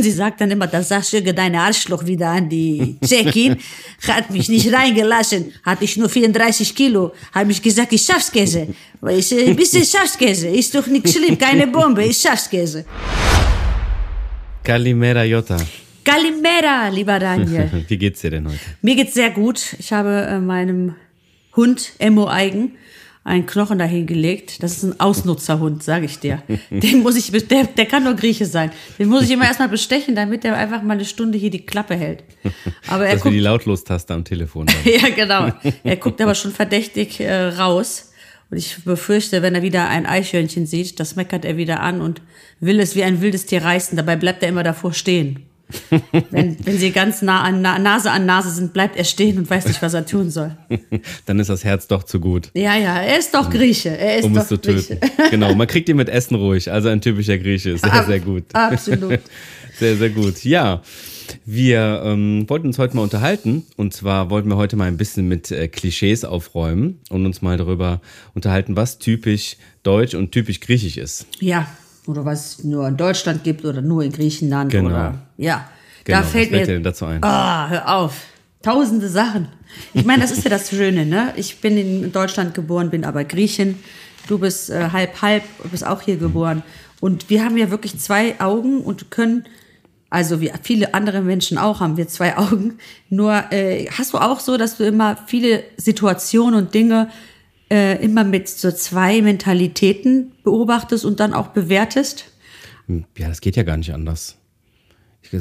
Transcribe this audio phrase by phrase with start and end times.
[0.00, 3.58] Und sie sagt dann immer, da sagst du deine Arschloch wieder an die Tschekin.
[4.08, 5.52] Hat mich nicht reingelassen.
[5.62, 7.12] Hatte ich nur 34 Kilo.
[7.34, 8.68] Habe ich gesagt, ich Schafskäse.
[9.02, 10.48] Weil ich, ein bisschen Schafskäse.
[10.48, 11.36] Ist doch nicht schlimm.
[11.36, 12.02] Keine Bombe.
[12.02, 12.86] Ist Schafskäse.
[14.64, 15.58] Kalimera Jota.
[16.02, 17.70] Kalimera, lieber Daniel.
[17.88, 18.58] Wie geht's dir denn heute?
[18.80, 19.76] Mir geht's sehr gut.
[19.78, 20.94] Ich habe äh, meinem
[21.54, 22.72] Hund Emo Eigen
[23.30, 24.62] einen Knochen dahin gelegt.
[24.62, 26.42] Das ist ein Ausnutzerhund, sage ich dir.
[26.70, 28.72] Den muss ich, der, der kann nur Grieche sein.
[28.98, 31.94] Den muss ich immer erstmal bestechen, damit der einfach mal eine Stunde hier die Klappe
[31.94, 32.24] hält.
[32.88, 34.66] Aber er das guckt, wie die Lautlostaste am Telefon.
[34.84, 35.52] ja, genau.
[35.84, 38.12] Er guckt aber schon verdächtig äh, raus.
[38.50, 42.20] Und ich befürchte, wenn er wieder ein Eichhörnchen sieht, das meckert er wieder an und
[42.58, 43.96] will es wie ein wildes Tier reißen.
[43.96, 45.49] Dabei bleibt er immer davor stehen.
[46.30, 49.66] Wenn, wenn sie ganz nah an Nase an Nase sind, bleibt er stehen und weiß
[49.66, 50.56] nicht, was er tun soll.
[51.26, 52.50] Dann ist das Herz doch zu gut.
[52.54, 53.96] Ja, ja, er ist doch Grieche.
[53.96, 54.98] Er ist um doch es zu töten.
[55.30, 56.70] Genau, man kriegt ihn mit Essen ruhig.
[56.70, 57.76] Also ein typischer Grieche.
[57.76, 58.44] Sehr, Ab, sehr gut.
[58.52, 59.20] Absolut.
[59.78, 60.44] Sehr, sehr gut.
[60.44, 60.82] Ja.
[61.46, 65.26] Wir ähm, wollten uns heute mal unterhalten und zwar wollten wir heute mal ein bisschen
[65.26, 68.02] mit äh, Klischees aufräumen und uns mal darüber
[68.34, 71.26] unterhalten, was typisch deutsch und typisch griechisch ist.
[71.38, 71.66] Ja,
[72.10, 74.90] oder was es nur in Deutschland gibt oder nur in Griechenland genau.
[74.90, 75.68] oder ja.
[76.04, 77.22] Genau, da fällt was mir denn dazu ein.
[77.22, 78.14] Ah, oh, hör auf.
[78.62, 79.48] Tausende Sachen.
[79.94, 81.32] Ich meine, das ist ja das Schöne, ne?
[81.36, 83.78] Ich bin in Deutschland geboren, bin aber Griechin.
[84.28, 86.62] Du bist äh, halb halb, bist auch hier geboren.
[87.00, 89.44] Und wir haben ja wirklich zwei Augen und können,
[90.10, 92.78] also wie viele andere Menschen auch, haben wir zwei Augen.
[93.08, 97.08] Nur äh, hast du auch so, dass du immer viele Situationen und Dinge
[97.70, 102.26] äh, immer mit so zwei Mentalitäten beobachtest und dann auch bewertest?
[102.88, 104.36] Ja, das geht ja gar nicht anders.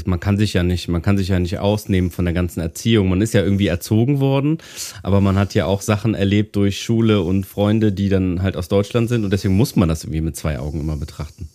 [0.05, 3.09] Man kann sich ja nicht, man kann sich ja nicht ausnehmen von der ganzen Erziehung.
[3.09, 4.59] Man ist ja irgendwie erzogen worden,
[5.01, 8.67] aber man hat ja auch Sachen erlebt durch Schule und Freunde, die dann halt aus
[8.67, 11.49] Deutschland sind und deswegen muss man das irgendwie mit zwei Augen immer betrachten.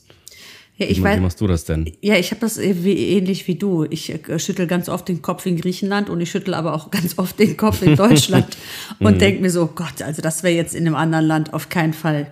[0.76, 1.92] Ja, ich wie, weiß, wie machst du das denn?
[2.00, 3.84] Ja, ich habe das wie, ähnlich wie du.
[3.84, 7.16] Ich äh, schüttel ganz oft den Kopf in Griechenland und ich schüttel aber auch ganz
[7.18, 8.56] oft den Kopf in Deutschland
[8.98, 9.18] und mhm.
[9.18, 12.26] denke mir so, Gott, also das wäre jetzt in einem anderen Land auf keinen Fall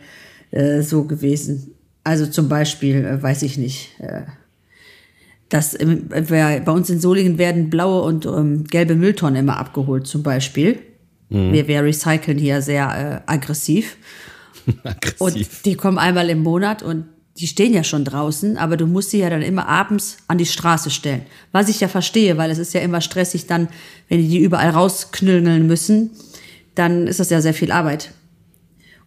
[0.50, 1.75] äh, so gewesen.
[2.03, 4.22] Also zum Beispiel, äh, weiß ich nicht, äh,
[5.48, 10.24] dass äh, bei uns in Solingen werden blaue und ähm, gelbe Mülltonnen immer abgeholt, zum
[10.24, 10.80] Beispiel.
[11.28, 11.53] Mhm.
[11.53, 13.98] Wir, wir recyceln hier sehr äh, aggressiv.
[14.82, 15.20] aggressiv.
[15.20, 17.04] Und die kommen einmal im Monat und
[17.38, 20.47] die stehen ja schon draußen, aber du musst sie ja dann immer abends an die
[20.47, 21.22] Straße stellen.
[21.50, 23.69] Was ich ja verstehe, weil es ist ja immer stressig dann,
[24.09, 26.10] wenn die die überall rausknüllen müssen,
[26.75, 28.12] dann ist das ja sehr viel Arbeit.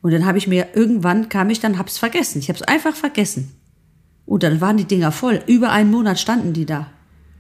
[0.02, 2.40] Und dann habe ich mir irgendwann kam ich dann hab's vergessen.
[2.40, 3.52] Ich habe es einfach vergessen.
[4.26, 5.42] Und dann waren die Dinger voll.
[5.46, 6.88] Über einen Monat standen die da.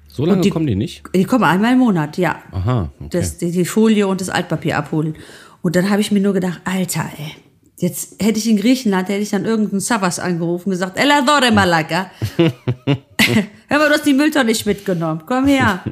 [0.07, 1.03] So lange die, kommen die nicht?
[1.13, 2.41] Die kommen einmal im Monat, ja.
[2.51, 2.91] Aha.
[2.99, 3.09] Okay.
[3.11, 5.15] Das, die, die Folie und das Altpapier abholen.
[5.61, 7.33] Und dann habe ich mir nur gedacht, Alter, ey,
[7.77, 12.09] Jetzt hätte ich in Griechenland, hätte ich dann irgendeinen Savas angerufen und gesagt, Eladore Malaka.
[13.67, 15.23] Hör mal, du hast die Mülltonne nicht mitgenommen.
[15.25, 15.83] Komm her.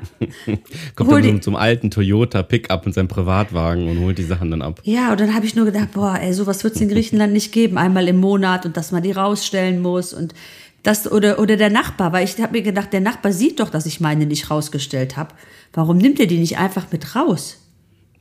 [0.96, 4.62] Kommt Hol dann zum alten Toyota Pickup und seinem Privatwagen und holt die Sachen dann
[4.62, 4.80] ab.
[4.84, 7.52] Ja, und dann habe ich nur gedacht, boah, ey, sowas wird es in Griechenland nicht
[7.52, 7.78] geben.
[7.78, 10.34] Einmal im Monat und dass man die rausstellen muss und
[10.84, 13.86] das oder oder der Nachbar, weil ich habe mir gedacht, der Nachbar sieht doch, dass
[13.86, 15.34] ich meine nicht rausgestellt habe.
[15.74, 17.63] Warum nimmt er die nicht einfach mit raus?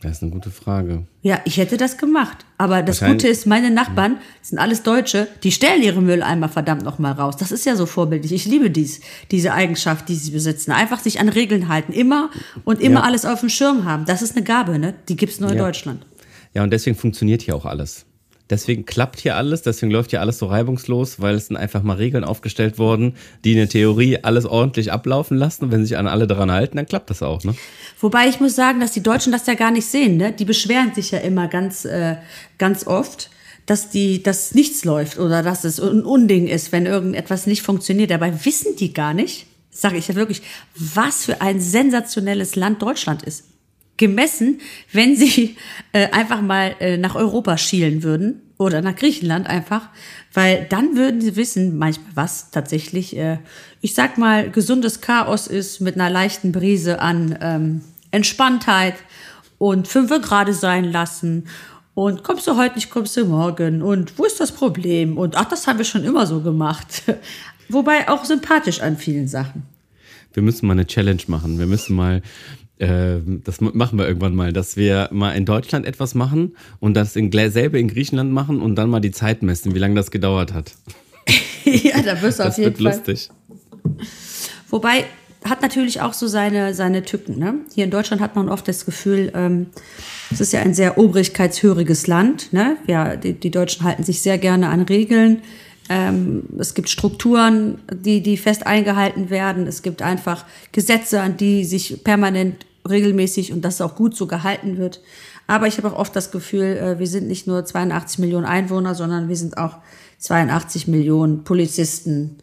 [0.03, 1.07] Das ist eine gute Frage.
[1.23, 2.45] Ja, ich hätte das gemacht.
[2.59, 7.13] Aber das Gute ist, meine Nachbarn sind alles Deutsche, die stellen ihre Mülleimer verdammt nochmal
[7.13, 7.37] raus.
[7.37, 8.33] Das ist ja so vorbildlich.
[8.33, 10.73] Ich liebe dies, diese Eigenschaft, die sie besitzen.
[10.73, 11.93] Einfach sich an Regeln halten.
[11.93, 12.31] Immer
[12.65, 13.07] und immer ja.
[13.07, 14.05] alles auf dem Schirm haben.
[14.05, 14.95] Das ist eine Gabe, ne?
[15.09, 15.65] Die gibt's nur in ja.
[15.65, 16.05] Deutschland.
[16.53, 18.05] Ja, und deswegen funktioniert hier auch alles.
[18.53, 21.97] Deswegen klappt hier alles, deswegen läuft hier alles so reibungslos, weil es sind einfach mal
[21.97, 23.15] Regeln aufgestellt worden,
[23.45, 25.65] die in der Theorie alles ordentlich ablaufen lassen.
[25.65, 27.55] Und wenn sich an alle daran halten, dann klappt das auch, ne?
[27.99, 30.33] Wobei ich muss sagen, dass die Deutschen das ja gar nicht sehen, ne?
[30.33, 32.17] Die beschweren sich ja immer ganz, äh,
[32.59, 33.31] ganz oft
[33.65, 38.11] dass die, dass nichts läuft oder dass es ein Unding ist, wenn irgendetwas nicht funktioniert.
[38.11, 40.43] Dabei wissen die gar nicht, sage ich ja wirklich,
[40.75, 43.52] was für ein sensationelles Land Deutschland ist
[44.03, 44.61] gemessen,
[44.93, 45.57] wenn sie
[45.93, 49.91] äh, einfach mal äh, nach Europa schielen würden oder nach Griechenland einfach,
[50.35, 53.39] weil dann würden sie wissen, manchmal was tatsächlich, äh,
[53.81, 58.97] ich sag mal, gesundes Chaos ist mit einer leichten Brise an ähm, Entspanntheit
[59.59, 61.45] und fünfe gerade sein lassen
[61.95, 65.45] und kommst du heute nicht, kommst du morgen und wo ist das Problem und ach,
[65.45, 67.05] das haben wir schon immer so gemacht.
[67.69, 69.63] Wobei auch sympathisch an vielen Sachen.
[70.35, 71.59] Wir müssen mal eine Challenge machen.
[71.59, 72.23] Wir müssen mal
[73.45, 77.31] das machen wir irgendwann mal, dass wir mal in Deutschland etwas machen und das in,
[77.31, 80.75] selber in Griechenland machen und dann mal die Zeit messen, wie lange das gedauert hat.
[81.65, 82.85] ja, da wirst du auf jeden Fall.
[82.85, 83.31] Das wird lustig.
[84.69, 85.05] Wobei,
[85.45, 87.39] hat natürlich auch so seine, seine Tücken.
[87.39, 87.55] Ne?
[87.75, 89.67] Hier in Deutschland hat man oft das Gefühl, ähm,
[90.31, 92.53] es ist ja ein sehr obrigkeitshöriges Land.
[92.53, 92.77] Ne?
[92.87, 95.43] Ja, die, die Deutschen halten sich sehr gerne an Regeln.
[95.89, 99.67] Ähm, es gibt Strukturen, die, die fest eingehalten werden.
[99.67, 104.79] Es gibt einfach Gesetze, an die sich permanent regelmäßig und das auch gut so gehalten
[104.79, 105.01] wird.
[105.47, 108.95] Aber ich habe auch oft das Gefühl, äh, wir sind nicht nur 82 Millionen Einwohner,
[108.95, 109.79] sondern wir sind auch
[110.19, 112.39] 82 Millionen Polizisten,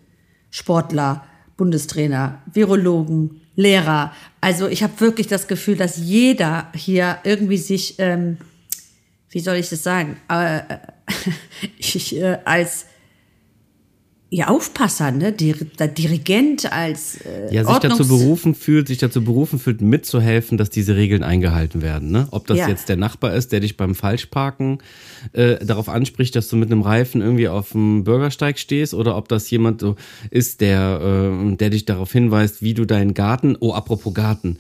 [0.52, 1.24] Sportler,
[1.58, 4.14] Bundestrainer, Virologen, Lehrer.
[4.42, 8.38] Also ich habe wirklich das Gefühl, dass jeder hier irgendwie sich, ähm,
[9.30, 10.62] wie soll ich das sagen, äh,
[11.78, 12.86] ich, äh, als
[14.32, 15.32] ja, Aufpasser, ne?
[15.32, 20.70] der Dirigent als äh, ja, sich dazu berufen fühlt, sich dazu berufen fühlt, mitzuhelfen, dass
[20.70, 22.12] diese Regeln eingehalten werden.
[22.12, 22.28] Ne?
[22.30, 22.68] Ob das ja.
[22.68, 24.84] jetzt der Nachbar ist, der dich beim Falschparken
[25.34, 29.30] äh, darauf anspricht, dass du mit einem Reifen irgendwie auf dem Bürgersteig stehst, oder ob
[29.30, 29.96] das jemand so
[30.30, 34.58] ist, der, äh, der dich darauf hinweist, wie du deinen Garten, oh, apropos Garten,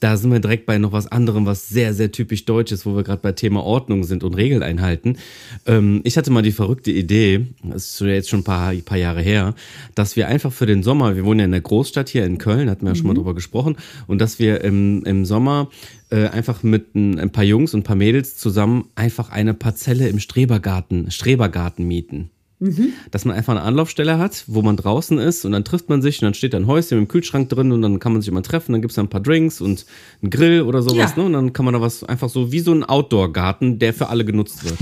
[0.00, 2.96] da sind wir direkt bei noch was anderem, was sehr, sehr typisch deutsch ist, wo
[2.96, 5.18] wir gerade bei Thema Ordnung sind und Regeln einhalten.
[5.66, 8.98] Ähm, ich hatte mal die verrückte Idee, das ist jetzt schon ein paar, ein paar
[8.98, 9.54] Jahre her,
[9.94, 12.70] dass wir einfach für den Sommer, wir wohnen ja in der Großstadt hier in Köln,
[12.70, 13.18] hatten wir ja schon mal mhm.
[13.18, 13.76] drüber gesprochen,
[14.06, 15.68] und dass wir im, im Sommer
[16.10, 20.08] äh, einfach mit ein, ein paar Jungs und ein paar Mädels zusammen einfach eine Parzelle
[20.08, 22.30] im Strebergarten, Strebergarten mieten.
[22.62, 22.92] Mhm.
[23.10, 26.20] Dass man einfach eine Anlaufstelle hat, wo man draußen ist und dann trifft man sich
[26.20, 28.28] und dann steht da ein Häuschen mit dem Kühlschrank drin und dann kann man sich
[28.28, 29.86] immer treffen, dann gibt es da ein paar Drinks und
[30.20, 31.22] einen Grill oder sowas, ja.
[31.22, 31.24] ne?
[31.24, 34.26] Und dann kann man da was einfach so wie so ein Outdoor-Garten, der für alle
[34.26, 34.76] genutzt wird.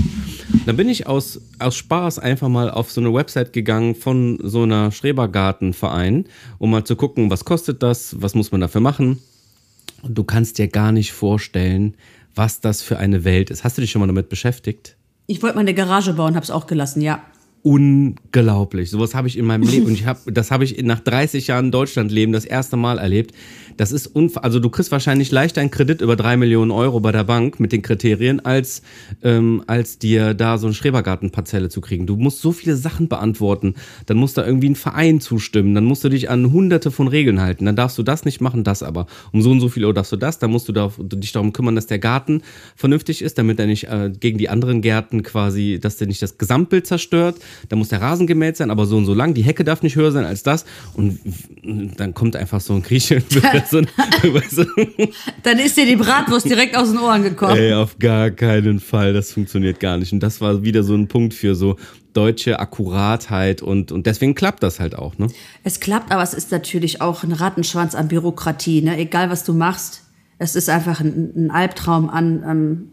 [0.65, 4.63] Dann bin ich aus, aus Spaß einfach mal auf so eine Website gegangen von so
[4.63, 6.25] einer Schrebergartenverein,
[6.57, 9.19] um mal zu gucken, was kostet das, was muss man dafür machen.
[10.01, 11.95] Und du kannst dir gar nicht vorstellen,
[12.35, 13.63] was das für eine Welt ist.
[13.63, 14.97] Hast du dich schon mal damit beschäftigt?
[15.27, 17.21] Ich wollte mal eine Garage bauen, hab's auch gelassen, ja
[17.63, 18.89] unglaublich.
[18.89, 21.71] Sowas habe ich in meinem Leben und ich habe das habe ich nach 30 Jahren
[21.71, 23.33] Deutschlandleben das erste Mal erlebt.
[23.77, 27.11] Das ist unf also du kriegst wahrscheinlich leichter einen Kredit über drei Millionen Euro bei
[27.11, 28.81] der Bank mit den Kriterien, als
[29.23, 32.05] ähm, als dir da so eine Schrebergartenparzelle zu kriegen.
[32.05, 33.75] Du musst so viele Sachen beantworten.
[34.05, 35.75] Dann muss da irgendwie ein Verein zustimmen.
[35.75, 37.65] Dann musst du dich an Hunderte von Regeln halten.
[37.65, 40.11] Dann darfst du das nicht machen, das aber um so und so viel Euro darfst
[40.11, 40.39] du das.
[40.39, 42.41] Dann musst du, da, dich darum kümmern, dass der Garten
[42.75, 46.37] vernünftig ist, damit er nicht äh, gegen die anderen Gärten quasi, dass der nicht das
[46.37, 49.63] Gesamtbild zerstört da muss der Rasen gemäht sein, aber so und so lang, die Hecke
[49.63, 50.65] darf nicht höher sein als das.
[50.93, 51.19] Und
[51.97, 52.83] dann kommt einfach so ein
[54.49, 54.65] so.
[55.43, 57.57] Dann ist dir die Bratwurst direkt aus den Ohren gekommen.
[57.57, 60.13] Ey, auf gar keinen Fall, das funktioniert gar nicht.
[60.13, 61.75] Und das war wieder so ein Punkt für so
[62.13, 65.27] deutsche Akkuratheit und, und deswegen klappt das halt auch, ne?
[65.63, 68.97] Es klappt, aber es ist natürlich auch ein Rattenschwanz an Bürokratie, ne?
[68.97, 70.03] Egal was du machst,
[70.39, 72.89] es ist einfach ein, ein Albtraum an, an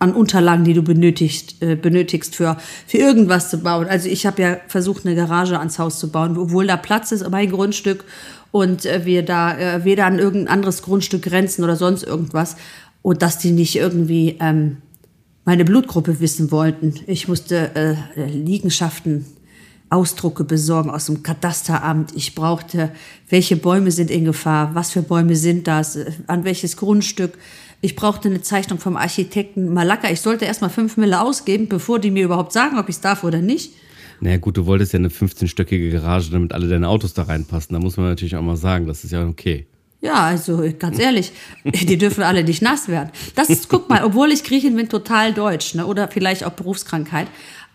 [0.00, 2.56] an Unterlagen, die du benötigst, äh, benötigst für,
[2.86, 3.86] für irgendwas zu bauen.
[3.86, 7.28] Also ich habe ja versucht, eine Garage ans Haus zu bauen, obwohl da Platz ist,
[7.30, 8.04] mein Grundstück
[8.50, 12.56] und äh, wir da äh, weder an irgendein anderes Grundstück grenzen oder sonst irgendwas
[13.02, 14.78] und dass die nicht irgendwie ähm,
[15.44, 16.94] meine Blutgruppe wissen wollten.
[17.06, 17.70] Ich musste
[18.16, 19.26] äh, Liegenschaften
[19.90, 22.12] Ausdrucke besorgen aus dem Katasteramt.
[22.14, 22.90] Ich brauchte,
[23.28, 27.36] welche Bäume sind in Gefahr, was für Bäume sind das, äh, an welches Grundstück
[27.80, 30.10] ich brauchte eine Zeichnung vom Architekten Malaka.
[30.10, 33.00] Ich sollte erst mal fünf Mille ausgeben, bevor die mir überhaupt sagen, ob ich es
[33.00, 33.72] darf oder nicht.
[34.20, 37.72] Naja gut, du wolltest ja eine 15-stöckige Garage, damit alle deine Autos da reinpassen.
[37.72, 39.66] Da muss man natürlich auch mal sagen, das ist ja okay.
[40.02, 41.32] Ja, also ganz ehrlich,
[41.64, 43.10] die dürfen alle nicht nass werden.
[43.34, 45.86] Das ist, guck mal, obwohl ich Griechin bin, total deutsch, ne?
[45.86, 47.28] oder vielleicht auch Berufskrankheit.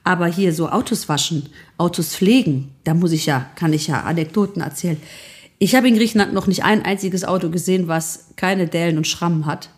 [0.04, 4.62] Aber hier so Autos waschen, Autos pflegen, da muss ich ja, kann ich ja Anekdoten
[4.62, 4.98] erzählen.
[5.57, 9.47] Ich habe in Griechenland noch nicht ein einziges Auto gesehen, was keine Dellen und Schrammen
[9.47, 9.69] hat.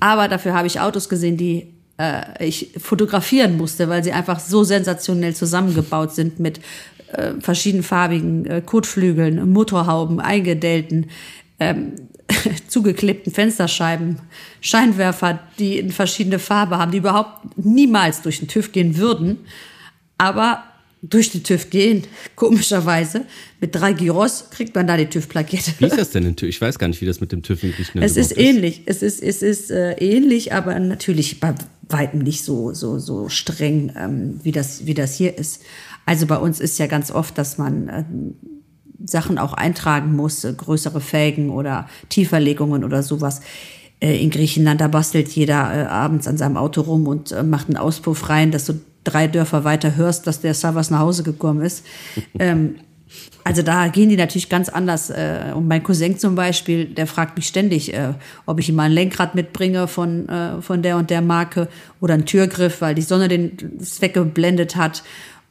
[0.00, 4.64] Aber dafür habe ich Autos gesehen, die äh, ich fotografieren musste, weil sie einfach so
[4.64, 6.60] sensationell zusammengebaut sind mit
[7.12, 11.10] äh, verschiedenfarbigen äh, Kotflügeln, Motorhauben, eingedellten,
[11.60, 11.92] ähm,
[12.68, 14.18] zugeklebten Fensterscheiben,
[14.60, 19.38] Scheinwerfer, die in verschiedene Farbe haben, die überhaupt niemals durch den TÜV gehen würden.
[20.18, 20.64] Aber
[21.10, 22.04] durch den TÜV gehen,
[22.36, 23.24] komischerweise.
[23.60, 25.72] Mit drei Giros kriegt man da die TÜV-Plakette.
[25.78, 26.48] Wie ist das denn in TÜV?
[26.48, 28.32] Ich weiß gar nicht, wie das mit dem TÜV in Griechenland es ist.
[28.32, 28.82] Es ist ähnlich.
[28.86, 31.54] Es ist, es ist äh, ähnlich, aber natürlich bei
[31.88, 35.62] weitem nicht so, so, so streng, ähm, wie, das, wie das hier ist.
[36.06, 38.04] Also bei uns ist ja ganz oft, dass man äh,
[39.06, 43.40] Sachen auch eintragen muss, äh, größere Felgen oder Tieferlegungen oder sowas
[44.00, 47.68] äh, in Griechenland, da bastelt jeder äh, abends an seinem Auto rum und äh, macht
[47.68, 51.62] einen Auspuff rein, dass du drei Dörfer weiter hörst, dass der Savas nach Hause gekommen
[51.62, 51.84] ist.
[52.38, 52.76] ähm,
[53.44, 55.10] also da gehen die natürlich ganz anders.
[55.10, 58.14] Äh, und mein Cousin zum Beispiel, der fragt mich ständig, äh,
[58.46, 61.68] ob ich ihm mal ein Lenkrad mitbringe von, äh, von der und der Marke
[62.00, 65.02] oder einen Türgriff, weil die Sonne den Zweck geblendet hat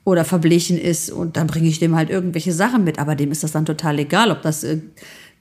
[0.03, 1.11] oder verblichen ist.
[1.11, 2.99] Und dann bringe ich dem halt irgendwelche Sachen mit.
[2.99, 4.65] Aber dem ist das dann total egal, ob das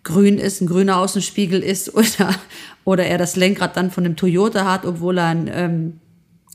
[0.04, 2.34] grün ist, ein grüner Außenspiegel ist oder,
[2.84, 6.00] oder er das Lenkrad dann von einem Toyota hat, obwohl er ein ähm,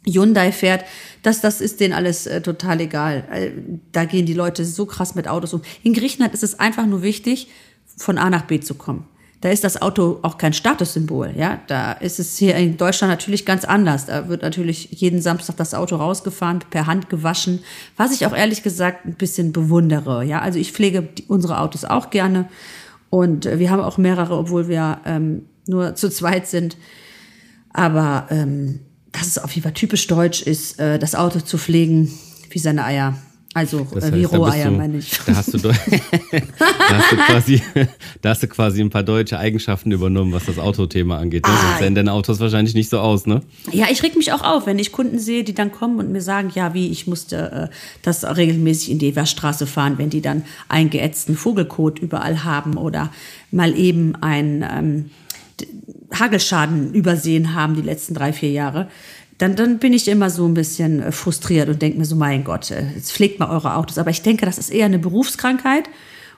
[0.07, 0.85] Hyundai fährt,
[1.23, 3.23] das, das ist denen alles äh, total egal.
[3.31, 3.51] Äh,
[3.91, 5.61] da gehen die Leute so krass mit Autos um.
[5.83, 7.49] In Griechenland ist es einfach nur wichtig,
[7.97, 9.05] von A nach B zu kommen.
[9.41, 11.59] Da ist das Auto auch kein Statussymbol, ja.
[11.67, 14.07] Da ist es hier in Deutschland natürlich ganz anders.
[14.07, 17.59] Da wird natürlich jeden Samstag das Auto rausgefahren, per Hand gewaschen,
[17.97, 20.41] was ich auch ehrlich gesagt ein bisschen bewundere, ja.
[20.41, 22.49] Also ich pflege unsere Autos auch gerne
[23.09, 26.77] und äh, wir haben auch mehrere, obwohl wir ähm, nur zu zweit sind.
[27.73, 28.79] Aber ähm,
[29.17, 32.11] dass es auf jeden Fall typisch deutsch ist, äh, das Auto zu pflegen
[32.49, 33.17] wie seine Eier.
[33.53, 35.09] Also Das äh, wie heißt, bist Roheier, meine ich.
[35.25, 37.61] Da hast, du, da, hast du quasi,
[38.21, 41.47] da hast du quasi ein paar deutsche Eigenschaften übernommen, was das Autothema angeht.
[41.47, 41.51] Ne?
[41.51, 41.61] Ah.
[41.61, 43.41] Sonst sehen deine Autos wahrscheinlich nicht so aus, ne?
[43.71, 46.21] Ja, ich reg mich auch auf, wenn ich Kunden sehe, die dann kommen und mir
[46.21, 50.43] sagen, ja, wie, ich musste äh, das regelmäßig in die Everstraße fahren, wenn die dann
[50.69, 53.11] eingeätzten Vogelkot überall haben oder
[53.49, 55.09] mal eben einen ähm,
[56.13, 58.87] Hagelschaden übersehen haben die letzten drei, vier Jahre.
[59.37, 62.43] Dann, dann bin ich immer so ein bisschen äh, frustriert und denke mir so, mein
[62.43, 63.97] Gott, äh, jetzt pflegt mal eure Autos.
[63.97, 65.89] Aber ich denke, das ist eher eine Berufskrankheit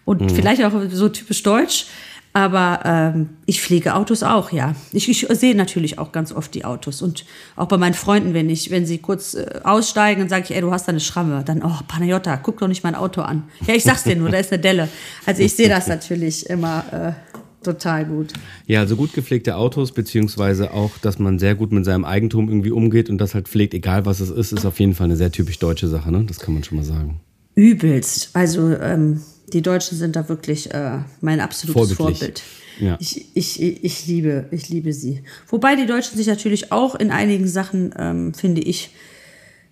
[0.06, 1.86] und vielleicht auch so typisch deutsch.
[2.32, 4.76] Aber ähm, ich pflege Autos auch, ja.
[4.92, 7.02] Ich, ich sehe natürlich auch ganz oft die Autos.
[7.02, 10.52] Und auch bei meinen Freunden, wenn ich, wenn sie kurz äh, aussteigen, dann sage ich,
[10.52, 11.44] ey, du hast da eine Schramme.
[11.44, 13.44] Dann, oh, Panayota, guck doch nicht mein Auto an.
[13.66, 14.90] Ja, ich sag's dir nur, da ist eine Delle.
[15.26, 17.29] Also ich sehe das natürlich immer äh,
[17.64, 18.34] total gut.
[18.68, 22.72] Ja, also gut gepflegte Autos, beziehungsweise auch, dass man sehr gut mit seinem Eigentum irgendwie
[22.72, 25.32] umgeht und das halt pflegt, egal was es ist, ist auf jeden Fall eine sehr
[25.32, 26.24] typisch deutsche Sache, ne?
[26.26, 27.20] Das kann man schon mal sagen.
[27.56, 28.30] Übelst.
[28.34, 31.94] Also ähm, die Deutschen sind da wirklich äh, mein absolutes.
[31.94, 32.44] Vorbild.
[32.80, 32.98] Ja.
[33.00, 35.24] Ich, ich, ich, liebe, ich liebe sie.
[35.48, 38.92] Wobei die Deutschen sich natürlich auch in einigen Sachen, ähm, finde ich,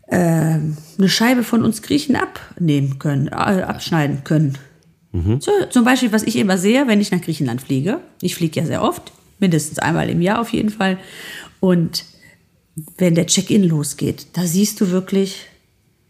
[0.10, 4.58] ähm, eine Scheibe von uns Griechen abnehmen können, äh, abschneiden können.
[5.40, 8.02] So, zum Beispiel, was ich immer sehe, wenn ich nach Griechenland fliege.
[8.22, 11.00] Ich fliege ja sehr oft, mindestens einmal im Jahr auf jeden Fall.
[11.60, 12.06] Und
[12.98, 15.46] wenn der Check-in losgeht, da siehst du wirklich,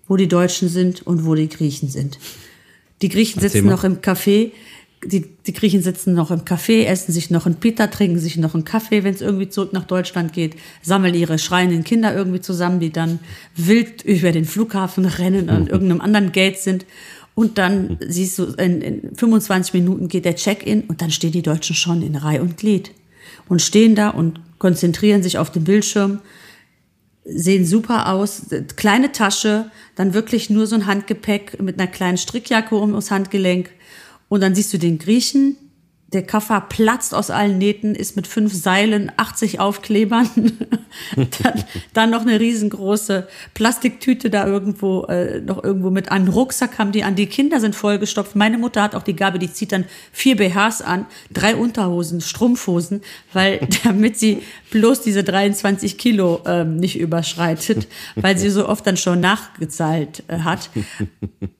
[0.07, 2.19] wo die Deutschen sind und wo die Griechen sind.
[3.01, 3.73] Die Griechen Erzähl sitzen mal.
[3.73, 4.51] noch im Café,
[5.05, 8.55] die, die Griechen sitzen noch im Café, essen sich noch ein Pita, trinken sich noch
[8.55, 12.79] einen Kaffee, wenn es irgendwie zurück nach Deutschland geht, sammeln ihre schreienden Kinder irgendwie zusammen,
[12.79, 13.19] die dann
[13.55, 16.85] wild über den Flughafen rennen und an irgendeinem anderen Gate sind.
[17.35, 21.43] Und dann siehst du, in, in 25 Minuten geht der Check-in und dann stehen die
[21.43, 22.91] Deutschen schon in Reihe und Glied
[23.47, 26.19] und stehen da und konzentrieren sich auf den Bildschirm
[27.29, 28.43] sehen super aus,
[28.77, 33.69] kleine Tasche, dann wirklich nur so ein Handgepäck mit einer kleinen Strickjacke um das Handgelenk
[34.29, 35.57] und dann siehst du den Griechen,
[36.13, 40.29] der Koffer platzt aus allen Nähten, ist mit fünf Seilen, 80 Aufklebern,
[41.15, 46.29] dann, dann noch eine riesengroße Plastiktüte da irgendwo, äh, noch irgendwo mit an.
[46.29, 48.37] Rucksack haben die an, die Kinder sind vollgestopft.
[48.37, 53.01] Meine Mutter hat auch die Gabe, die zieht dann vier BHs an, drei Unterhosen, Strumpfhosen,
[53.33, 58.95] weil damit sie bloß diese 23 Kilo ähm, nicht überschreitet, weil sie so oft dann
[58.95, 60.69] schon nachgezahlt äh, hat.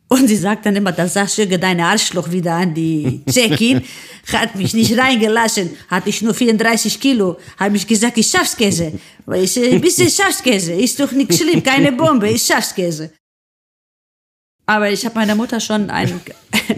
[0.09, 3.83] Und sie sagt dann immer, da sagst du deine Arschloch wieder an die Check-in,
[4.31, 8.99] hat mich nicht reingelassen, hatte ich nur 34 Kilo, habe ich gesagt, ich Schafskäse.
[9.25, 13.11] Weil ich, ein bisschen Schafskäse, ist doch nicht schlimm, keine Bombe, ist Schafskäse.
[14.65, 16.21] Aber ich habe meiner Mutter schon ein,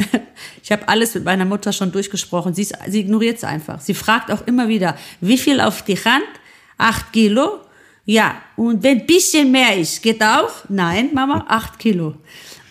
[0.64, 2.56] ich habe alles mit meiner Mutter schon durchgesprochen.
[2.56, 3.80] Sie, ist, sie ignoriert es einfach.
[3.80, 6.26] Sie fragt auch immer wieder, wie viel auf die Hand?
[6.78, 7.60] Acht Kilo?
[8.06, 8.42] Ja.
[8.56, 10.52] Und wenn ein bisschen mehr ist, geht auch?
[10.70, 12.16] Nein, Mama, acht Kilo.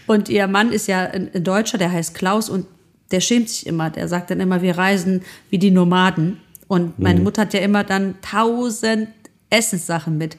[0.08, 2.66] Und ihr Mann ist ja ein Deutscher, der heißt Klaus und
[3.10, 3.90] der schämt sich immer.
[3.90, 6.40] Der sagt dann immer, wir reisen wie die Nomaden.
[6.66, 9.08] Und meine Mutter hat ja immer dann tausend
[9.50, 10.36] Essenssachen mit.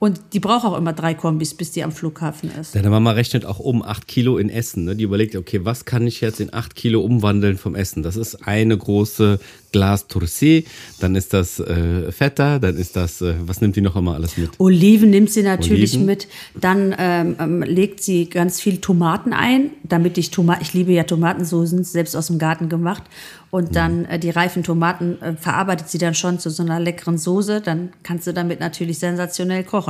[0.00, 2.74] Und die braucht auch immer drei Kombis, bis die am Flughafen ist.
[2.74, 4.86] Deine Mama rechnet auch um 8 Kilo in Essen.
[4.86, 4.96] Ne?
[4.96, 8.02] Die überlegt, okay, was kann ich jetzt in 8 Kilo umwandeln vom Essen?
[8.02, 9.38] Das ist eine große
[9.72, 10.64] Glas Tourcé,
[10.98, 14.36] dann ist das äh, Feta, dann ist das, äh, was nimmt die noch immer alles
[14.36, 14.50] mit?
[14.58, 16.06] Oliven nimmt sie natürlich Oliven.
[16.06, 16.28] mit.
[16.60, 21.04] Dann ähm, ähm, legt sie ganz viel Tomaten ein, damit ich Tomaten, ich liebe ja
[21.04, 23.04] Tomatensoßen, selbst aus dem Garten gemacht.
[23.50, 27.18] Und dann äh, die reifen Tomaten äh, verarbeitet sie dann schon zu so einer leckeren
[27.18, 27.60] Soße.
[27.60, 29.89] Dann kannst du damit natürlich sensationell kochen.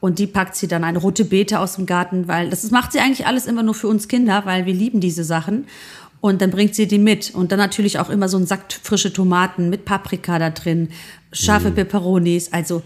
[0.00, 3.00] Und die packt sie dann eine rote Beete aus dem Garten, weil das macht sie
[3.00, 5.66] eigentlich alles immer nur für uns Kinder, weil wir lieben diese Sachen.
[6.20, 7.34] Und dann bringt sie die mit.
[7.34, 10.88] Und dann natürlich auch immer so ein Sack frische Tomaten mit Paprika da drin,
[11.32, 12.52] scharfe Peperonis.
[12.52, 12.82] Also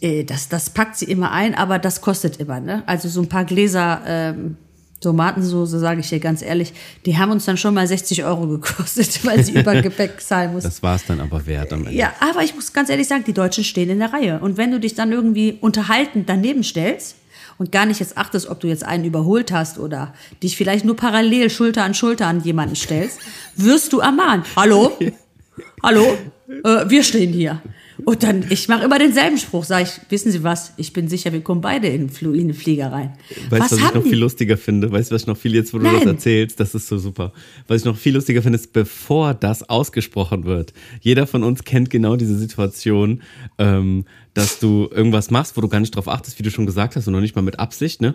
[0.00, 2.60] äh, das, das packt sie immer ein, aber das kostet immer.
[2.60, 2.82] Ne?
[2.86, 4.56] Also so ein paar Gläser ähm,
[5.00, 6.72] Tomatensoße, sage ich dir ganz ehrlich,
[7.04, 10.68] die haben uns dann schon mal 60 Euro gekostet, weil sie über Gepäck zahlen mussten.
[10.68, 11.92] Das war es dann aber wert am Ende.
[11.92, 14.38] Ja, aber ich muss ganz ehrlich sagen, die Deutschen stehen in der Reihe.
[14.40, 17.16] Und wenn du dich dann irgendwie unterhaltend daneben stellst
[17.58, 20.96] und gar nicht jetzt achtest, ob du jetzt einen überholt hast oder dich vielleicht nur
[20.96, 23.18] parallel Schulter an Schulter an jemanden stellst,
[23.54, 24.46] wirst du ermahnt.
[24.56, 24.96] Hallo?
[25.82, 26.16] Hallo?
[26.64, 27.60] Äh, wir stehen hier.
[28.04, 31.32] Und dann, ich mache immer denselben Spruch, sage ich, wissen Sie was, ich bin sicher,
[31.32, 33.12] wir kommen beide in, Fl in den Flieger rein.
[33.48, 34.10] Weißt du, was, was ich noch die?
[34.10, 34.92] viel lustiger finde?
[34.92, 35.94] Weißt du, was ich noch viel jetzt, wo du Nein.
[35.94, 37.32] das erzählst, das ist so super.
[37.68, 40.72] Was ich noch viel lustiger finde, ist, bevor das ausgesprochen wird.
[41.00, 43.22] Jeder von uns kennt genau diese Situation,
[43.58, 44.04] ähm,
[44.36, 47.06] dass du irgendwas machst, wo du gar nicht drauf achtest, wie du schon gesagt hast,
[47.06, 48.14] und noch nicht mal mit Absicht, ne?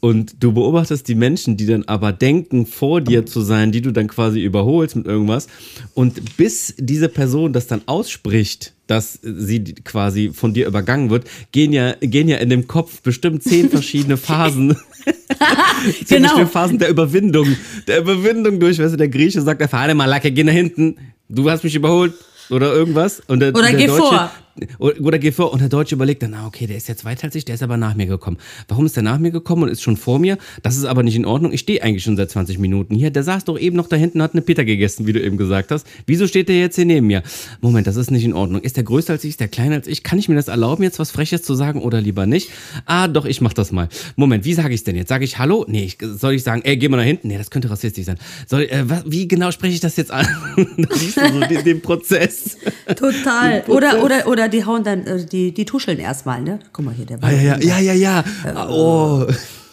[0.00, 3.92] Und du beobachtest die Menschen, die dann aber denken, vor dir zu sein, die du
[3.92, 5.48] dann quasi überholst mit irgendwas.
[5.92, 11.74] Und bis diese Person das dann ausspricht, dass sie quasi von dir übergangen wird, gehen
[11.74, 14.74] ja, gehen ja in dem Kopf bestimmt zehn verschiedene Phasen.
[15.04, 16.28] zehn Genau.
[16.28, 17.54] verschiedene Phasen der Überwindung.
[17.86, 20.96] Der Überwindung durch, weißt du, der Grieche sagt, der Fahne Malake, geh nach hinten,
[21.28, 22.14] du hast mich überholt.
[22.50, 23.22] Oder irgendwas.
[23.28, 24.30] Und der, Oder der geh Deutsche, vor.
[24.78, 25.52] Oder, oder geh vor.
[25.52, 27.62] Und der Deutsche überlegt dann, ah, okay, der ist jetzt weiter als ich, der ist
[27.62, 28.38] aber nach mir gekommen.
[28.68, 30.38] Warum ist der nach mir gekommen und ist schon vor mir?
[30.62, 31.52] Das ist aber nicht in Ordnung.
[31.52, 33.10] Ich stehe eigentlich schon seit 20 Minuten hier.
[33.10, 35.70] Der saß doch eben noch da hinten, hat eine Pita gegessen, wie du eben gesagt
[35.70, 35.86] hast.
[36.06, 37.22] Wieso steht der jetzt hier neben mir?
[37.60, 38.60] Moment, das ist nicht in Ordnung.
[38.60, 39.30] Ist der größer als ich?
[39.30, 40.02] Ist der kleiner als ich?
[40.02, 42.50] Kann ich mir das erlauben, jetzt was Freches zu sagen oder lieber nicht?
[42.86, 43.88] Ah, doch, ich mach das mal.
[44.16, 45.08] Moment, wie sage ich denn jetzt?
[45.08, 45.64] Sage ich Hallo?
[45.68, 47.28] Nee, ich, soll ich sagen, ey, geh mal nach hinten?
[47.28, 48.18] Nee, das könnte rassistisch sein.
[48.46, 50.26] Soll, äh, was, wie genau spreche ich das jetzt an?
[50.76, 52.58] da siehst du so den, den Prozess.
[52.96, 53.62] Total.
[53.68, 56.58] Oder, oder, oder die hauen dann, äh, die, die tuscheln erstmal, ne?
[56.72, 58.68] Guck mal hier, der war Ah, ja, ja, ja, ja, ja.
[58.68, 59.26] Oh.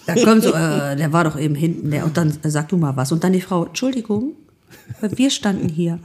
[0.06, 2.78] Da kommt so, äh, der war doch eben hinten, der, und dann äh, sag du
[2.78, 3.12] mal was.
[3.12, 4.34] Und dann die Frau, Entschuldigung,
[5.02, 6.00] wir standen hier.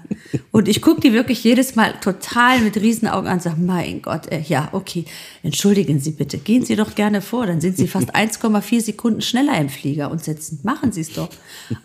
[0.50, 4.30] Und ich gucke die wirklich jedes Mal total mit Riesenaugen an und sage, mein Gott,
[4.30, 5.04] äh, ja, okay,
[5.42, 9.58] entschuldigen Sie bitte, gehen Sie doch gerne vor, dann sind Sie fast 1,4 Sekunden schneller
[9.58, 10.60] im Flieger und sitzen.
[10.62, 11.28] Machen Sie es doch.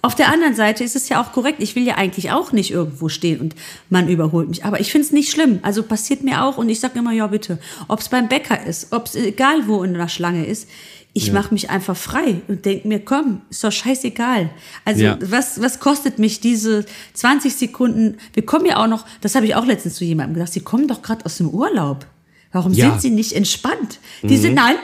[0.02, 2.72] Auf der anderen Seite ist es ja auch korrekt, ich will ja eigentlich auch nicht
[2.72, 3.56] irgendwo stehen und
[3.90, 4.66] man überholt mich.
[4.66, 5.60] Aber ich finde es nicht schlimm.
[5.62, 8.92] Also passiert mir auch und ich sage immer, ja bitte, ob es beim Bäcker ist,
[8.92, 10.68] ob es egal wo in der Schlange ist,
[11.18, 14.50] ich mache mich einfach frei und denke mir, komm, ist doch scheißegal.
[14.86, 15.18] Also Ja.
[15.22, 18.18] was, was kostet mich diese 20 Sekunden?
[18.34, 20.88] Wir kommen ja auch noch, das habe ich auch letztens zu jemandem gesagt, sie kommen
[20.88, 22.06] doch gerade aus dem Urlaub.
[22.52, 22.92] Warum Ja.
[22.92, 24.00] sind sie nicht entspannt?
[24.24, 24.76] Die sind, nein,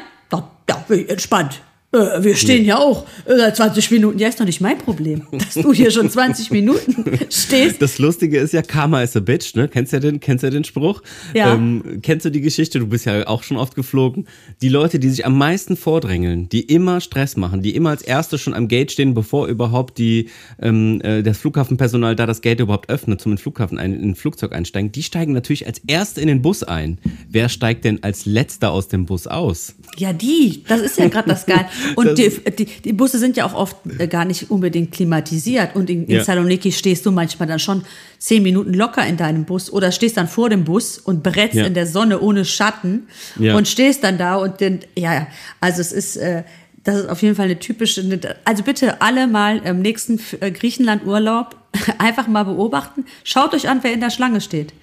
[0.88, 1.62] bin ich entspannt.
[1.94, 4.20] Äh, Wir stehen ja auch äh, seit 20 Minuten.
[4.20, 7.82] Ja, ist doch nicht mein Problem, dass du hier schon 20 Minuten stehst.
[7.82, 9.68] Das Lustige ist ja, Karma is a bitch, ne?
[9.68, 11.02] Kennst du ja den, kennst ja den Spruch?
[11.34, 11.54] Ja.
[11.54, 12.80] Ähm, kennst du die Geschichte?
[12.80, 14.28] Du bist ja auch schon oft geflogen.
[14.62, 18.38] Die Leute, die sich am meisten vordrängeln, die immer Stress machen, die immer als Erste
[18.38, 20.30] schon am Gate stehen, bevor überhaupt die,
[20.62, 24.12] ähm, äh, das Flughafenpersonal da das Gate überhaupt öffnet, zum in den Flughafen ein, in
[24.12, 27.00] ein Flugzeug einsteigen, die steigen natürlich als Erste in den Bus ein.
[27.30, 29.76] Wer steigt denn als Letzter aus dem Bus aus?
[29.98, 31.66] Ja, die, das ist ja gerade das Geil.
[31.96, 35.76] Und die, die, die Busse sind ja auch oft äh, gar nicht unbedingt klimatisiert.
[35.76, 36.24] Und in, in Ja.
[36.24, 37.84] Saloniki stehst du manchmal dann schon
[38.20, 41.66] zehn Minuten locker in deinem Bus oder stehst dann vor dem Bus und berätst Ja.
[41.66, 43.08] in der Sonne ohne Schatten
[43.40, 43.56] Ja.
[43.56, 45.28] und stehst dann da und dann, ja, ja,
[45.60, 46.44] also es ist, äh,
[46.84, 48.04] das ist auf jeden Fall eine typische,
[48.46, 51.56] also bitte alle mal im nächsten äh, Griechenland-Urlaub
[51.98, 53.06] einfach mal beobachten.
[53.24, 54.74] Schaut euch an, wer in der Schlange steht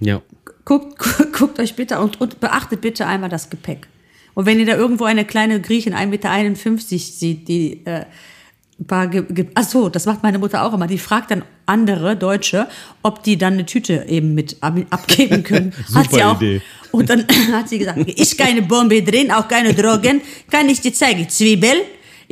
[0.00, 0.22] Ja.
[0.64, 0.98] guckt,
[1.32, 3.86] guckt euch bitte und, und beachtet bitte einmal das Gepäck.
[4.34, 8.04] Und wenn ihr da irgendwo eine kleine Griechin, 1,51 Meter sieht, die äh,
[8.80, 10.86] ein paar ge, ge, ach so, das macht meine Mutter auch immer.
[10.86, 12.68] Die fragt dann andere Deutsche,
[13.02, 15.72] ob die dann eine Tüte eben mit ab, abgeben können.
[15.94, 16.36] hat Super auch.
[16.36, 16.62] Idee.
[16.90, 20.20] Und dann hat sie gesagt, ist keine Bombe drin, auch keine Drogen.
[20.50, 21.28] Kann ich dir zeigen?
[21.28, 21.82] Zwiebel?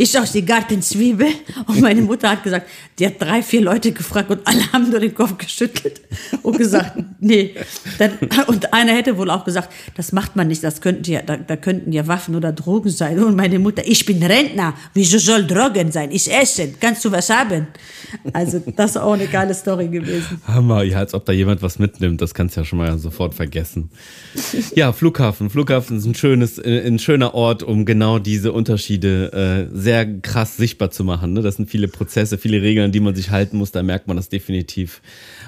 [0.00, 1.26] Ist aus die Gartenzwiebel?
[1.66, 4.98] Und meine Mutter hat gesagt, die hat drei, vier Leute gefragt und alle haben nur
[4.98, 6.00] den Kopf geschüttelt
[6.42, 7.54] und gesagt, nee.
[7.98, 8.12] Dann,
[8.46, 11.54] und einer hätte wohl auch gesagt, das macht man nicht, das könnten ja, da, da
[11.56, 13.22] könnten ja Waffen oder Drogen sein.
[13.22, 16.12] Und meine Mutter, ich bin Rentner, wieso soll Drogen sein?
[16.12, 17.66] Ich esse, kannst du was haben?
[18.32, 20.40] Also das ist auch eine geile Story gewesen.
[20.46, 23.34] Hammer, ja, als ob da jemand was mitnimmt, das kannst du ja schon mal sofort
[23.34, 23.90] vergessen.
[24.74, 25.50] Ja, Flughafen.
[25.50, 29.89] Flughafen ist ein schönes, äh, ein schöner Ort, um genau diese Unterschiede äh, sehr
[30.22, 31.32] krass sichtbar zu machen.
[31.32, 31.42] Ne?
[31.42, 33.72] Das sind viele Prozesse, viele Regeln, an die man sich halten muss.
[33.72, 35.02] Da merkt man das definitiv,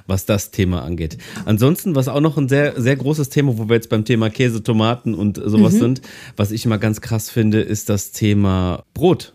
[0.07, 1.19] was das Thema angeht.
[1.45, 4.63] Ansonsten, was auch noch ein sehr, sehr großes Thema, wo wir jetzt beim Thema Käse,
[4.63, 6.03] Tomaten und sowas sind,
[6.37, 9.33] was ich immer ganz krass finde, ist das Thema Brot.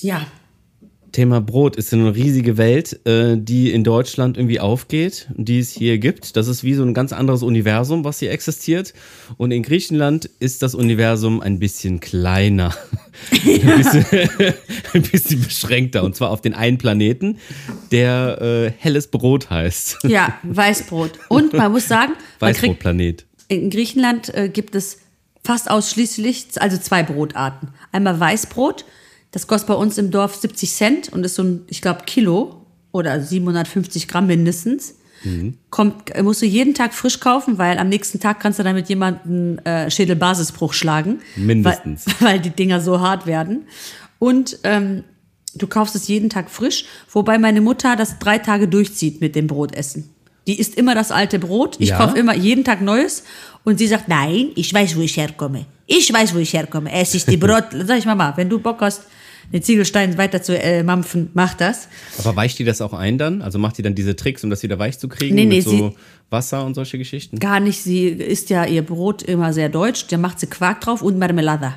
[0.00, 0.26] Ja,
[1.12, 5.98] Thema Brot ist eine riesige Welt, äh, die in Deutschland irgendwie aufgeht, die es hier
[5.98, 6.36] gibt.
[6.36, 8.94] Das ist wie so ein ganz anderes Universum, was hier existiert.
[9.36, 12.74] Und in Griechenland ist das Universum ein bisschen kleiner,
[13.30, 14.04] ein, bisschen,
[14.94, 16.02] ein bisschen beschränkter.
[16.02, 17.38] Und zwar auf den einen Planeten,
[17.90, 19.98] der äh, helles Brot heißt.
[20.04, 21.12] ja, Weißbrot.
[21.28, 23.26] Und man muss sagen, Weißbrotplanet.
[23.48, 24.98] In Griechenland äh, gibt es
[25.44, 27.68] fast ausschließlich, also zwei Brotarten.
[27.90, 28.84] Einmal Weißbrot,
[29.32, 32.64] das kostet bei uns im Dorf 70 Cent und ist so ein, ich glaube, Kilo
[32.92, 34.94] oder 750 Gramm mindestens.
[35.70, 38.88] Kommt, äh, musst du jeden Tag frisch kaufen, weil am nächsten Tag kannst du damit
[38.88, 41.20] jemanden äh, Schädelbasisbruch schlagen.
[41.36, 42.06] Mindestens.
[42.06, 43.66] Weil, weil die Dinger so hart werden.
[44.18, 45.04] Und ähm,
[45.54, 49.46] du kaufst es jeden Tag frisch, wobei meine Mutter das drei Tage durchzieht mit dem
[49.46, 50.10] Brotessen.
[50.48, 51.76] Die isst immer das alte Brot.
[51.78, 51.98] Ich Ja?
[51.98, 53.22] kaufe immer jeden Tag Neues.
[53.62, 55.66] Und sie sagt, nein, ich weiß, wo ich herkomme.
[55.86, 56.90] Ich weiß, wo ich herkomme.
[56.92, 57.66] Es ist die Brot.
[57.86, 59.02] Sag ich, Mama, wenn du Bock hast,
[59.52, 61.88] den Ziegelstein weiter zu äh, mampfen, mach das.
[62.18, 63.42] Aber weicht die das auch ein dann?
[63.42, 65.34] Also macht die dann diese Tricks, um das wieder weich zu kriegen?
[65.34, 65.94] Nee, nee, mit so
[66.30, 67.38] Wasser und solche Geschichten?
[67.38, 70.06] Gar nicht, sie isst ja ihr Brot immer sehr deutsch.
[70.08, 71.74] Da macht sie Quark drauf und Marmelada.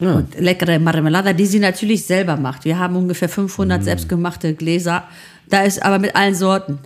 [0.00, 2.64] Und leckere Marmelada, die sie natürlich selber macht.
[2.64, 5.04] Wir haben ungefähr 500 selbstgemachte Gläser.
[5.48, 6.80] Da ist aber mit allen Sorten.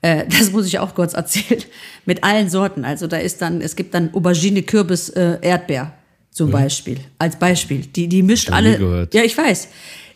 [0.00, 1.62] Äh, das muss ich auch kurz erzählen.
[2.06, 2.84] Mit allen Sorten.
[2.84, 5.92] Also da ist dann, es gibt dann Aubergine, Kürbis, äh, Erdbeer
[6.38, 6.98] zum Beispiel.
[7.18, 7.80] Als Beispiel.
[7.80, 8.78] Die, die mischt alle.
[8.78, 9.12] gehört.
[9.12, 9.68] Ja, ich weiß.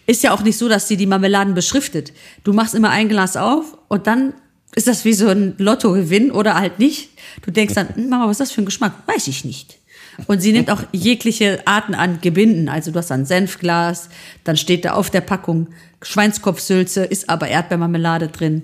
[0.07, 2.13] Ist ja auch nicht so, dass sie die Marmeladen beschriftet.
[2.45, 4.33] Du machst immer ein Glas auf und dann
[4.75, 7.11] ist das wie so ein Lottogewinn oder halt nicht.
[7.45, 8.95] Du denkst dann, hm, Mama, was ist das für ein Geschmack?
[9.07, 9.79] Weiß ich nicht.
[10.27, 12.69] Und sie nimmt auch jegliche Arten an Gebinden.
[12.69, 14.09] Also du hast ein Senfglas,
[14.45, 15.69] dann steht da auf der Packung
[16.03, 18.63] Schweinskopfsülze, ist aber Erdbeermarmelade drin.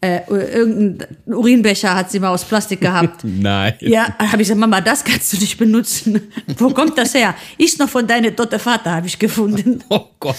[0.00, 3.20] Äh, irgendein Urinbecher hat sie mal aus Plastik gehabt.
[3.24, 3.74] Nein.
[3.80, 6.20] Ja, habe ich gesagt, Mama, das kannst du nicht benutzen.
[6.58, 7.34] Wo kommt das her?
[7.56, 9.82] Ist noch von deinem tote Vater, habe ich gefunden.
[9.90, 10.36] Oh Gott.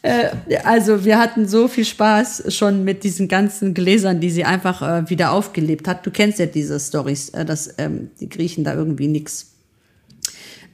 [0.00, 0.30] Äh,
[0.64, 5.10] also wir hatten so viel Spaß schon mit diesen ganzen Gläsern, die sie einfach äh,
[5.10, 6.06] wieder aufgelebt hat.
[6.06, 9.52] Du kennst ja diese Stories, äh, dass ähm, die Griechen da irgendwie nix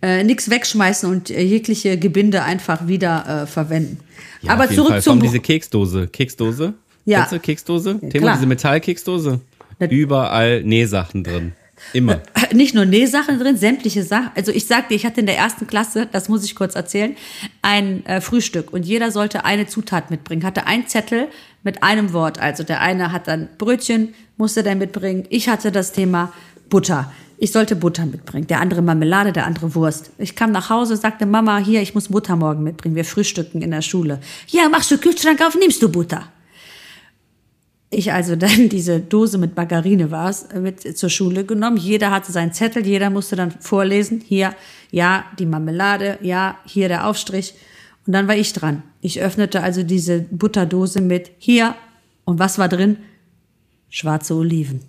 [0.00, 3.98] äh, nix wegschmeißen und äh, jegliche Gebinde einfach wieder äh, verwenden.
[4.42, 5.02] Ja, Aber zurück Fall.
[5.02, 6.06] zum Vor allem diese Keksdose.
[6.06, 6.74] Keksdose?
[7.08, 7.20] Ja.
[7.20, 7.98] Kennst du Keksdose?
[8.00, 8.34] Thema, klar.
[8.34, 9.40] diese Metallkeksdose.
[9.88, 11.52] Überall Nähsachen drin.
[11.94, 12.20] Immer.
[12.52, 14.30] nicht nur Nähsachen drin, sämtliche Sachen.
[14.34, 17.16] Also ich sagte, ich hatte in der ersten Klasse, das muss ich kurz erzählen,
[17.62, 20.44] ein äh, Frühstück und jeder sollte eine Zutat mitbringen.
[20.44, 21.28] Hatte ein Zettel
[21.62, 22.40] mit einem Wort.
[22.40, 25.24] Also der eine hat dann Brötchen, musste der mitbringen.
[25.30, 26.32] Ich hatte das Thema
[26.68, 27.10] Butter.
[27.38, 28.48] Ich sollte Butter mitbringen.
[28.48, 30.10] Der andere Marmelade, der andere Wurst.
[30.18, 32.96] Ich kam nach Hause, sagte Mama, hier, ich muss Butter morgen mitbringen.
[32.96, 34.20] Wir frühstücken in der Schule.
[34.48, 36.28] Ja, machst du Kühlschrank auf, nimmst du Butter.
[37.90, 41.76] Ich also dann diese Dose mit Margarine war es, mit zur Schule genommen.
[41.76, 44.22] Jeder hatte seinen Zettel, jeder musste dann vorlesen.
[44.26, 44.54] Hier,
[44.90, 47.54] ja, die Marmelade, ja, hier der Aufstrich.
[48.06, 48.82] Und dann war ich dran.
[49.00, 51.74] Ich öffnete also diese Butterdose mit hier.
[52.24, 52.98] Und was war drin?
[53.90, 54.80] Schwarze Oliven.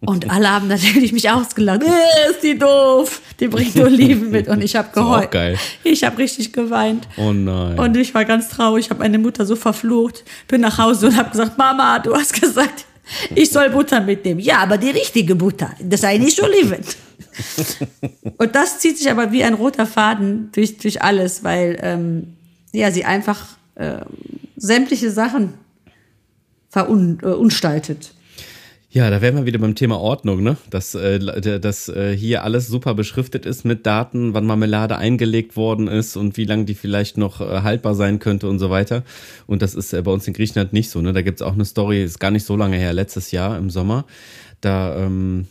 [0.00, 1.82] Und alle haben natürlich mich ausgelacht.
[1.82, 3.20] Äh, ist die doof.
[3.38, 4.48] Die bringt Oliven mit.
[4.48, 5.30] Und ich habe geheult.
[5.30, 5.58] geil.
[5.84, 7.06] Ich habe richtig geweint.
[7.16, 7.78] Oh nein.
[7.78, 8.86] Und ich war ganz traurig.
[8.86, 10.24] Ich habe meine Mutter so verflucht.
[10.48, 12.84] Bin nach Hause und habe gesagt, Mama, du hast gesagt,
[13.34, 14.40] ich soll Butter mitnehmen.
[14.40, 15.72] Ja, aber die richtige Butter.
[15.82, 16.80] Das eine ist Oliven.
[18.38, 22.34] und das zieht sich aber wie ein roter Faden durch, durch alles, weil ähm,
[22.72, 23.40] ja, sie einfach
[23.76, 24.04] ähm,
[24.56, 25.54] sämtliche Sachen
[26.68, 28.14] verunstaltet.
[28.92, 30.56] Ja, da wären wir wieder beim Thema Ordnung, ne?
[30.68, 31.20] Dass, äh,
[31.60, 36.36] dass äh, hier alles super beschriftet ist mit Daten, wann Marmelade eingelegt worden ist und
[36.36, 39.04] wie lange die vielleicht noch äh, haltbar sein könnte und so weiter.
[39.46, 41.12] Und das ist äh, bei uns in Griechenland nicht so, ne?
[41.12, 44.06] Da gibt's auch eine Story, ist gar nicht so lange her, letztes Jahr im Sommer.
[44.60, 45.46] Da ähm,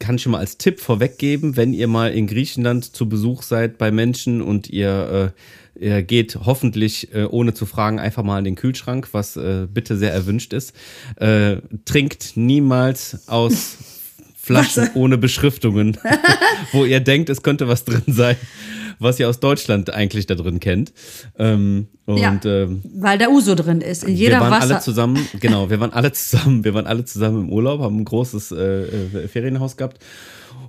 [0.00, 3.78] kann ich schon mal als Tipp vorweggeben, wenn ihr mal in Griechenland zu Besuch seid
[3.78, 5.40] bei Menschen und ihr, äh,
[5.80, 9.96] ihr geht hoffentlich äh, ohne zu fragen einfach mal in den Kühlschrank, was äh, bitte
[9.96, 10.74] sehr erwünscht ist.
[11.16, 13.76] Äh, trinkt niemals aus
[14.36, 14.96] Flaschen Was?
[14.96, 15.98] ohne Beschriftungen,
[16.72, 18.36] wo ihr denkt, es könnte was drin sein,
[18.98, 20.92] was ihr aus Deutschland eigentlich da drin kennt.
[21.38, 22.40] Ähm, und Ja.
[22.44, 24.04] ähm, Weil da Uso drin ist.
[24.04, 24.80] In jeder wir waren alle Wasser.
[24.84, 28.52] zusammen, genau, wir waren alle zusammen, wir waren alle zusammen im Urlaub, haben ein großes
[28.52, 29.98] äh, äh, Ferienhaus gehabt.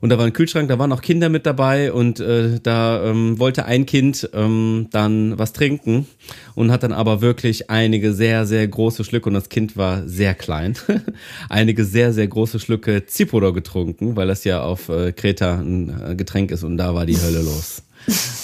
[0.01, 3.37] Und da war ein Kühlschrank, da waren auch Kinder mit dabei und äh, da ähm,
[3.37, 6.07] wollte ein Kind ähm, dann was trinken
[6.55, 10.35] und hat dann aber wirklich einige sehr, sehr große Schlücke und das Kind war sehr
[10.35, 10.75] klein,
[11.49, 16.15] einige sehr, sehr große Schlücke Zipodor getrunken, weil das ja auf äh, Kreta ein äh,
[16.15, 17.83] Getränk ist und da war die Hölle los.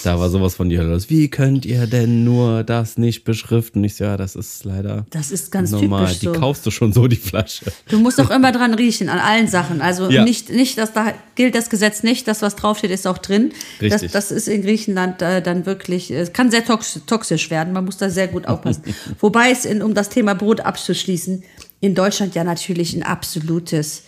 [0.04, 1.10] Da war sowas von die Hölle los.
[1.10, 3.84] Wie könnt ihr denn nur das nicht beschriften?
[3.84, 6.06] Ich so, ja, das ist leider Das ist ganz normal.
[6.06, 6.34] typisch Die so.
[6.34, 7.66] kaufst du schon so, die Flasche.
[7.90, 9.82] Du musst auch immer dran riechen, an allen Sachen.
[9.82, 10.24] Also Ja.
[10.24, 13.52] nicht, nicht, dass da gilt das Gesetz nicht, das, was draufsteht, ist auch drin.
[13.82, 14.12] Richtig.
[14.12, 17.74] Das, das ist in Griechenland äh, dann wirklich, es kann sehr tox toxisch werden.
[17.74, 18.84] Man muss da sehr gut aufpassen.
[19.20, 21.44] Wobei es, in, um das Thema Brot abzuschließen,
[21.82, 24.04] in Deutschland ja natürlich ein absolutes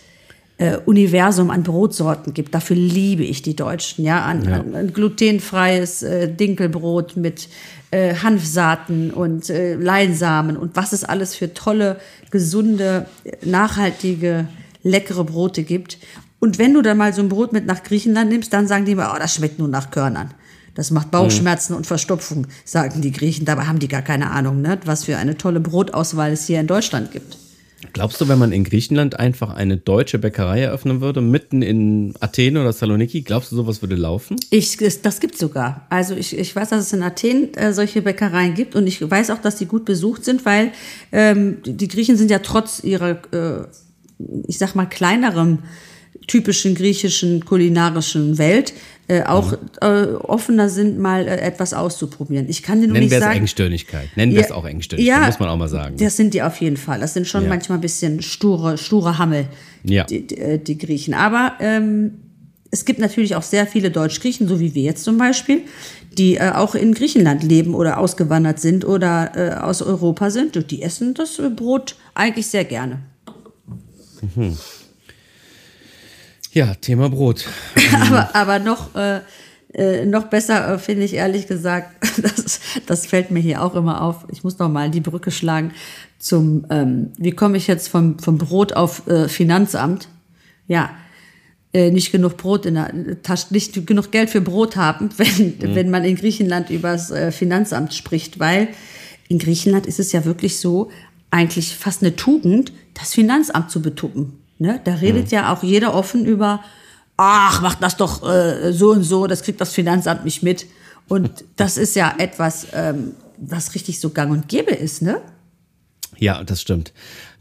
[0.58, 2.54] äh, Universum an Brotsorten gibt.
[2.54, 4.60] Dafür liebe ich die Deutschen, ja, an, Ja.
[4.60, 7.48] an, an glutenfreies äh, Dinkelbrot mit
[7.90, 11.98] äh, Hanfsaaten und äh, Leinsamen und was es alles für tolle,
[12.30, 13.06] gesunde,
[13.44, 14.48] nachhaltige,
[14.82, 15.98] leckere Brote gibt.
[16.40, 18.92] Und wenn du dann mal so ein Brot mit nach Griechenland nimmst, dann sagen die
[18.92, 20.30] immer, oh, das schmeckt nur nach Körnern.
[20.74, 23.44] Das macht Bauchschmerzen und Verstopfung, sagen die Griechen.
[23.44, 24.78] Dabei haben die gar keine Ahnung, ne?
[24.84, 27.36] was für eine tolle Brotauswahl es hier in Deutschland gibt.
[27.92, 32.56] Glaubst du, wenn man in Griechenland einfach eine deutsche Bäckerei eröffnen würde, mitten in Athen
[32.56, 34.36] oder Saloniki, glaubst du, sowas würde laufen?
[34.50, 35.86] Ich, das gibt sogar.
[35.88, 39.30] Also ich, ich weiß, dass es in Athen äh, solche Bäckereien gibt und ich weiß
[39.30, 40.72] auch, dass die gut besucht sind, weil
[41.12, 43.66] ähm, die Griechen sind ja trotz ihrer, äh,
[44.48, 45.60] ich sag mal, kleinerem
[46.26, 48.74] typischen griechischen kulinarischen Welt
[49.08, 49.58] äh, auch mhm.
[49.80, 52.46] äh, offener sind, mal äh, etwas auszuprobieren.
[52.48, 53.32] Ich kann dir nur Nennen nicht wir sagen.
[53.32, 54.08] es Engstirnigkeit.
[54.16, 55.96] Nennen wir es auch Engstirnigkeit, ja, muss man auch mal sagen.
[55.96, 57.00] Das sind die auf jeden Fall.
[57.00, 57.48] Das sind schon Ja.
[57.48, 59.46] manchmal ein bisschen sture, sture Hammel,
[59.82, 60.04] Ja.
[60.04, 61.14] die, die, äh, die Griechen.
[61.14, 62.20] Aber ähm,
[62.70, 65.62] es gibt natürlich auch sehr viele Deutschgriechen, so wie wir jetzt zum Beispiel,
[66.18, 70.56] die äh, auch in Griechenland leben oder ausgewandert sind oder äh, aus Europa sind.
[70.58, 72.98] Und die essen das äh, Brot eigentlich sehr gerne.
[76.58, 77.46] Ja, Thema Brot.
[78.00, 79.20] aber, aber noch, äh,
[79.74, 84.02] äh, noch besser äh, finde ich ehrlich gesagt, das, das fällt mir hier auch immer
[84.02, 84.26] auf.
[84.32, 85.70] Ich muss noch mal die Brücke schlagen
[86.18, 90.08] zum, ähm, wie komme ich jetzt vom, vom Brot auf äh, Finanzamt?
[90.66, 90.90] Ja,
[91.72, 95.90] äh, nicht genug Brot in der Tasche, nicht genug Geld für Brot haben, wenn, wenn
[95.90, 98.66] man in Griechenland über das äh, Finanzamt spricht, weil
[99.28, 100.90] in Griechenland ist es ja wirklich so,
[101.30, 104.32] eigentlich fast eine Tugend, das Finanzamt zu betuppen.
[104.58, 104.80] Ne?
[104.84, 106.62] Da redet ja auch jeder offen über,
[107.16, 110.66] ach, mach das doch äh, so und so, das kriegt das Finanzamt nicht mit.
[111.08, 115.20] Und das ist ja etwas, ähm, was richtig so gang und gäbe ist, ne?
[116.16, 116.92] Ja, das stimmt.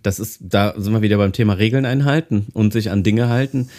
[0.04, 3.70] Das ist, da sind wir wieder beim Thema Regeln einhalten und sich an Dinge halten.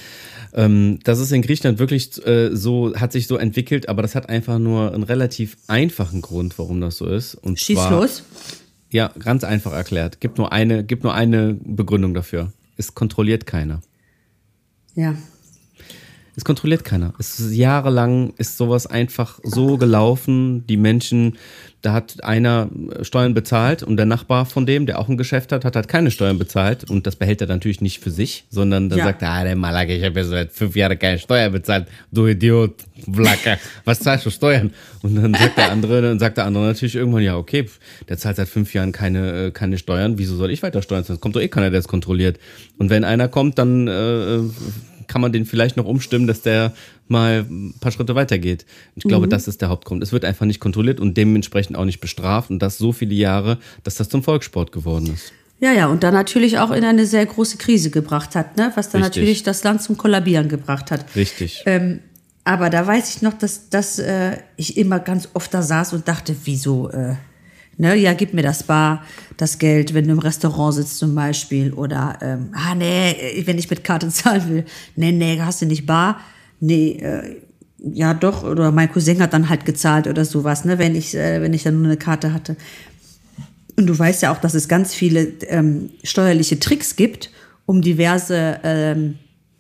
[0.53, 4.29] Ähm, das ist in Griechenland wirklich äh, so, hat sich so entwickelt, aber das hat
[4.29, 7.35] einfach nur einen relativ einfachen Grund, warum das so ist.
[7.35, 8.25] Und Schieß zwar, los.
[8.91, 10.21] Ja, ganz einfach erklärt.
[10.21, 12.53] Gibt nur eine, gibt nur eine Begründung dafür.
[12.79, 13.83] Es kontrolliert keiner.
[14.95, 15.15] Ja.
[16.39, 17.15] Es kontrolliert keiner.
[17.19, 20.65] Es ist jahrelang ist sowas einfach so gelaufen.
[20.69, 21.37] Die Menschen,
[21.83, 22.69] da hat einer
[23.03, 26.13] Steuern bezahlt und der Nachbar von dem, der auch ein Geschäft hat, hat halt keine
[26.13, 29.07] Steuern bezahlt und das behält er natürlich nicht für sich, sondern dann Ja.
[29.07, 31.89] sagt er, ah, der Malak, ich habe ja seit fünf Jahren keine Steuer bezahlt.
[32.13, 34.73] Du Idiot, Vlacker, was zahlst du Steuern?
[35.03, 37.67] Und dann sagt der andere, dann sagt der andere natürlich irgendwann, ja, okay,
[38.09, 41.17] der zahlt seit fünf Jahren keine, äh, keine Steuern, wieso soll ich weiter Steuern zahlen?
[41.17, 42.39] Es kommt doch eh keiner, der es kontrolliert.
[42.79, 44.39] Und wenn einer kommt, dann äh,
[45.09, 46.73] kann man den vielleicht noch umstimmen, dass der
[47.09, 48.67] mal ein paar Schritte weitergeht.
[48.95, 50.03] Ich glaube, das ist der Hauptgrund.
[50.03, 53.59] Es wird einfach nicht kontrolliert und dementsprechend auch nicht bestraft und das so viele Jahre,
[53.83, 55.33] dass das zum Volkssport geworden ist.
[55.61, 58.71] Ja, ja, und dann natürlich auch in eine sehr große Krise gebracht hat, ne?
[58.77, 59.23] was dann Richtig.
[59.23, 61.05] natürlich das Land zum Kollabieren gebracht hat.
[61.17, 61.65] Richtig.
[61.67, 62.01] Ähm,
[62.45, 66.07] aber da weiß ich noch, dass, dass äh, ich immer ganz oft da saß und
[66.07, 67.17] dachte, wieso, äh,
[67.79, 69.05] ne, ja, gib mir das Bar,
[69.37, 71.73] das Geld, wenn du im Restaurant sitzt zum Beispiel.
[71.73, 74.65] Oder, ähm, ah, nee, äh, wenn ich mit Karte zahlen will.
[74.97, 76.21] Nee, nee, hast du nicht Bar?
[76.61, 77.37] Nee, äh,
[77.79, 81.41] ja doch, oder mein Cousin hat dann halt gezahlt oder sowas, ne, wenn ich, äh,
[81.41, 82.57] wenn ich dann nur eine Karte hatte.
[83.77, 87.31] Und du weißt ja auch, dass es ganz viele ähm, steuerliche Tricks gibt,
[87.65, 89.15] um diverse ähm,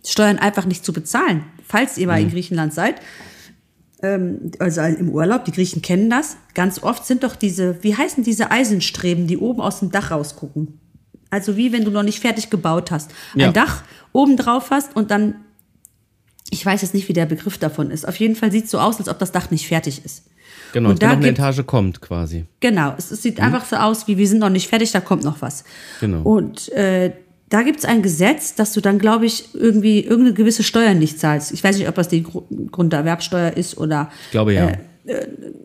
[0.04, 1.44] Steuern einfach nicht zu bezahlen.
[1.64, 2.96] Falls ihr mal in Griechenland seid,
[4.00, 8.50] also im Urlaub, die Griechen kennen das, ganz oft sind doch diese, wie heißen diese
[8.52, 10.78] Eisenstreben, die oben aus dem Dach rausgucken.
[11.30, 13.10] Also wie wenn du noch nicht fertig gebaut hast.
[13.34, 13.52] Ein Ja.
[13.52, 13.82] Dach
[14.12, 15.34] oben drauf hast und dann,
[16.50, 18.06] ich weiß jetzt nicht, wie der Begriff davon ist.
[18.06, 20.24] Auf jeden Fall sieht es so aus, als ob das Dach nicht fertig ist.
[20.72, 22.46] Genau, und da noch eine gibt- Etage kommt quasi.
[22.60, 25.24] Genau, es, es sieht einfach so aus, wie wir sind noch nicht fertig, da kommt
[25.24, 25.64] noch was.
[26.00, 26.22] Genau.
[26.22, 27.12] Und äh,
[27.50, 31.18] da gibt es ein Gesetz, dass du dann, glaube ich, irgendwie irgendeine gewisse Steuer nicht
[31.18, 31.52] zahlst.
[31.52, 34.72] Ich weiß nicht, ob das die Gru Grunderwerbsteuer ist oder Ich glaube ja.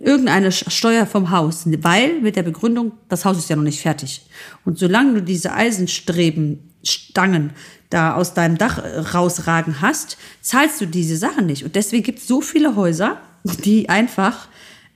[0.02, 3.82] irgendeine Sch- Steuer vom Haus, weil mit der Begründung, das Haus ist ja noch nicht
[3.82, 4.22] fertig.
[4.64, 7.52] Und solange du diese Eisenstreben, Stangen
[7.90, 11.64] da aus deinem Dach äh, rausragen hast, zahlst du diese Sachen nicht.
[11.64, 13.18] Und deswegen gibt es so viele Häuser,
[13.64, 14.48] die einfach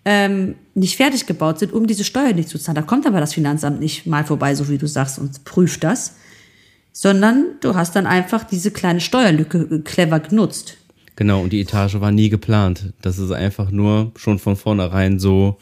[0.03, 2.75] ähm, nicht fertig gebaut sind, um diese Steuer nicht zu zahlen.
[2.75, 6.15] Da kommt aber das Finanzamt nicht mal vorbei, so wie du sagst, und prüft das,
[6.99, 10.77] sondern du hast dann einfach diese kleine Steuerlücke äh, clever genutzt.
[11.15, 12.91] Genau, und die Etage war nie geplant.
[13.03, 15.57] Das ist einfach nur schon von vornherein so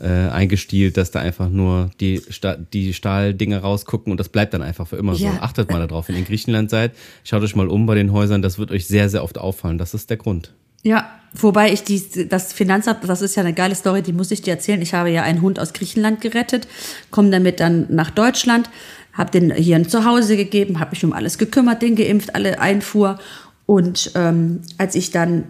[0.00, 4.62] äh, eingestielt, dass da einfach nur die, Sta die Stahldinger rausgucken und das bleibt dann
[4.62, 5.32] einfach für immer Ja.
[5.32, 5.38] so.
[5.40, 6.92] Achtet mal darauf, wenn ihr in Griechenland seid,
[7.24, 9.76] schaut euch mal um bei den Häusern, das wird euch sehr, sehr oft auffallen.
[9.76, 10.52] Das ist der Grund.
[10.82, 14.40] Ja, wobei ich die, das Finanzamt, das ist ja eine geile Story, die muss ich
[14.42, 14.80] dir erzählen.
[14.80, 16.68] Ich habe ja einen Hund aus Griechenland gerettet,
[17.10, 18.70] komme damit dann nach Deutschland,
[19.12, 23.18] habe den hier ein Zuhause gegeben, habe mich um alles gekümmert, den geimpft, alle Einfuhr.
[23.66, 25.44] Und ähm, als ich dann,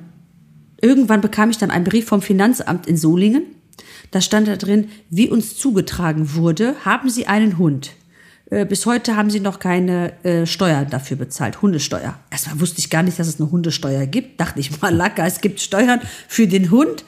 [0.80, 3.44] irgendwann bekam ich dann einen Brief vom Finanzamt in Solingen.
[4.10, 7.92] Da stand da drin, wie uns zugetragen wurde, haben Sie einen Hund.
[8.50, 12.18] Äh, Bis heute haben sie noch keine äh, Steuer dafür bezahlt, Hundesteuer.
[12.30, 14.40] Erstmal wusste ich gar nicht, dass es eine Hundesteuer gibt.
[14.40, 17.04] Dachte ich mal, Lacker, es gibt Steuern für den Hund.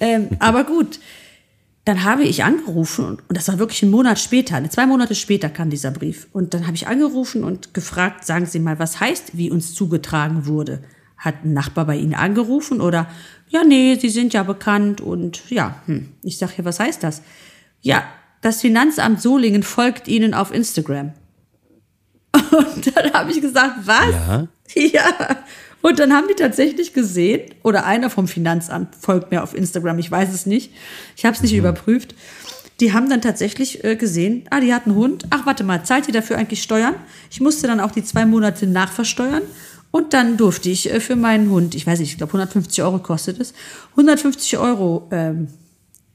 [0.00, 0.98] Ähm, aber gut,
[1.88, 5.48] dann habe ich angerufen und, und das war wirklich ein Monat später, zwei Monate später
[5.48, 6.28] kam dieser Brief.
[6.34, 10.44] Und dann habe ich angerufen und gefragt, sagen Sie mal, was heißt, wie uns zugetragen
[10.44, 10.82] wurde?
[11.16, 13.08] Hat ein Nachbar bei Ihnen angerufen oder,
[13.48, 16.10] ja, nee, Sie sind ja bekannt und ja, hm.
[16.22, 17.22] ich sage ja, was heißt das?
[17.80, 18.04] Ja,
[18.42, 21.14] das Finanzamt Solingen folgt Ihnen auf Instagram.
[22.34, 24.10] Und dann habe ich gesagt, was?
[24.10, 24.48] Ja.
[24.74, 25.36] Ja.
[25.80, 30.10] Und dann haben die tatsächlich gesehen, oder einer vom Finanzamt folgt mir auf Instagram, ich
[30.10, 30.72] weiß es nicht.
[31.16, 31.60] Ich habe es nicht mhm.
[31.60, 32.14] überprüft.
[32.80, 35.26] Die haben dann tatsächlich äh, gesehen, ah, die hat einen Hund.
[35.30, 36.94] Ach, warte mal, zahlt die dafür eigentlich Steuern?
[37.30, 39.42] Ich musste dann auch die zwei Monate nachversteuern.
[39.90, 42.98] Und dann durfte ich äh, für meinen Hund, ich weiß nicht, ich glaube 150 Euro
[42.98, 43.54] kostet es,
[43.92, 45.48] 150 Euro ähm,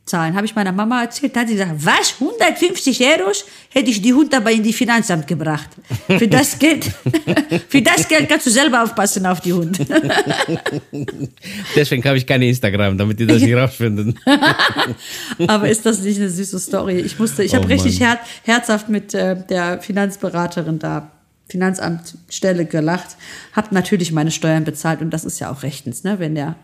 [0.06, 0.36] zahlen.
[0.36, 3.32] Habe ich meiner Mama erzählt, da hat sie gesagt, was, 150 Euro?
[3.70, 5.70] Hätte ich die Hund aber in die Finanzamt gebracht.
[6.08, 6.86] Für das Geld,
[7.70, 9.80] für das Geld kannst du selber aufpassen auf die Hund.
[11.76, 14.20] Deswegen habe ich keine Instagram, damit die das nicht rausfinden.
[15.48, 17.00] aber ist das nicht eine süße Story?
[17.00, 21.12] Ich musste, ich oh, habe richtig her herzhaft mit äh, der Finanzberaterin da
[21.50, 23.16] Finanzamtstelle gelacht,
[23.54, 26.56] habe natürlich meine Steuern bezahlt und das ist ja auch rechtens, ne, wenn der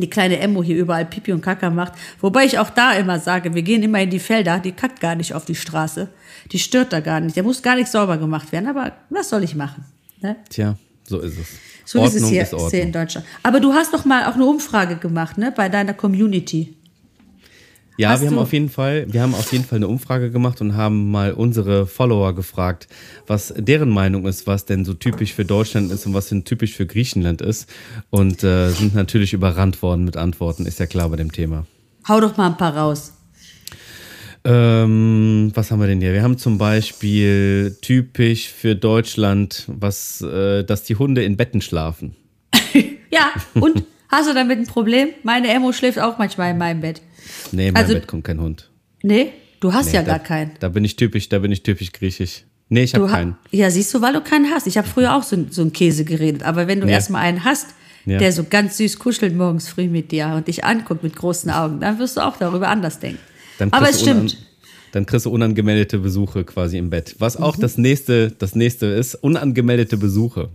[0.00, 1.92] die kleine Emmo hier überall Pipi und Kaka macht.
[2.20, 5.14] Wobei ich auch da immer sage, wir gehen immer in die Felder, die kackt gar
[5.14, 6.08] nicht auf die Straße.
[6.50, 7.36] Die stört da gar nicht.
[7.36, 8.68] Der muss gar nicht sauber gemacht werden.
[8.68, 9.84] Aber was soll ich machen?
[10.20, 10.36] Ne?
[10.48, 11.48] Tja, so ist es.
[11.84, 13.26] So Ordnung ist es hier, ist hier in Deutschland.
[13.42, 16.76] Aber du hast doch mal auch eine Umfrage gemacht, ne, bei deiner Community.
[17.98, 20.60] Ja, Hast wir haben auf jeden Fall, wir haben auf jeden Fall eine Umfrage gemacht
[20.62, 22.88] und haben mal unsere Follower gefragt,
[23.26, 26.74] was deren Meinung ist, was denn so typisch für Deutschland ist und was denn typisch
[26.74, 27.68] für Griechenland ist.
[28.08, 31.66] Und äh, sind natürlich überrannt worden mit Antworten, ist ja klar bei dem Thema.
[32.08, 33.12] Hau doch mal ein paar raus.
[34.44, 36.14] Ähm, was haben wir denn hier?
[36.14, 42.16] Wir haben zum Beispiel typisch für Deutschland, was, äh, dass die Hunde in Betten schlafen.
[43.12, 45.10] ja, und hast du damit ein Problem?
[45.22, 47.02] Meine Emo schläft auch manchmal in meinem Bett.
[47.52, 48.70] Nee, in meinem also, Bett kommt kein Hund.
[49.02, 50.52] Nee, du hast nee, ja da, gar keinen.
[50.60, 52.44] Da bin ich typisch, da bin ich typisch griechisch.
[52.68, 53.36] Nee, ich habe keinen.
[53.50, 54.66] Ja, siehst du, weil du keinen hast.
[54.66, 56.42] Ich habe früher auch so, so einen Käse geredet.
[56.42, 56.94] Aber wenn du ja.
[56.94, 57.66] erstmal einen hast,
[58.06, 58.18] ja.
[58.18, 61.80] der so ganz süß kuschelt morgens früh mit dir und dich anguckt mit großen Augen,
[61.80, 63.20] dann wirst du auch darüber anders denken.
[63.70, 64.38] Aber es stimmt.
[64.92, 67.16] Dann kriegst du unangemeldete Besuche quasi im Bett.
[67.18, 67.60] Was auch mhm.
[67.60, 70.50] das nächste, das nächste ist, unangemeldete Besuche.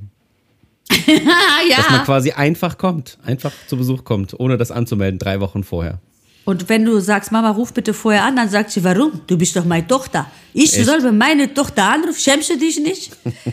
[1.08, 1.78] ja.
[1.78, 6.00] Dass man quasi einfach kommt, einfach zu Besuch kommt, ohne das anzumelden, drei Wochen vorher.
[6.48, 9.20] Und wenn du sagst, Mama, ruf bitte vorher an, dann sagt sie, warum?
[9.28, 10.32] Du bist doch meine Tochter.
[10.54, 10.86] Ich Echt?
[10.86, 13.12] soll meine Tochter anrufen, schämst du dich nicht?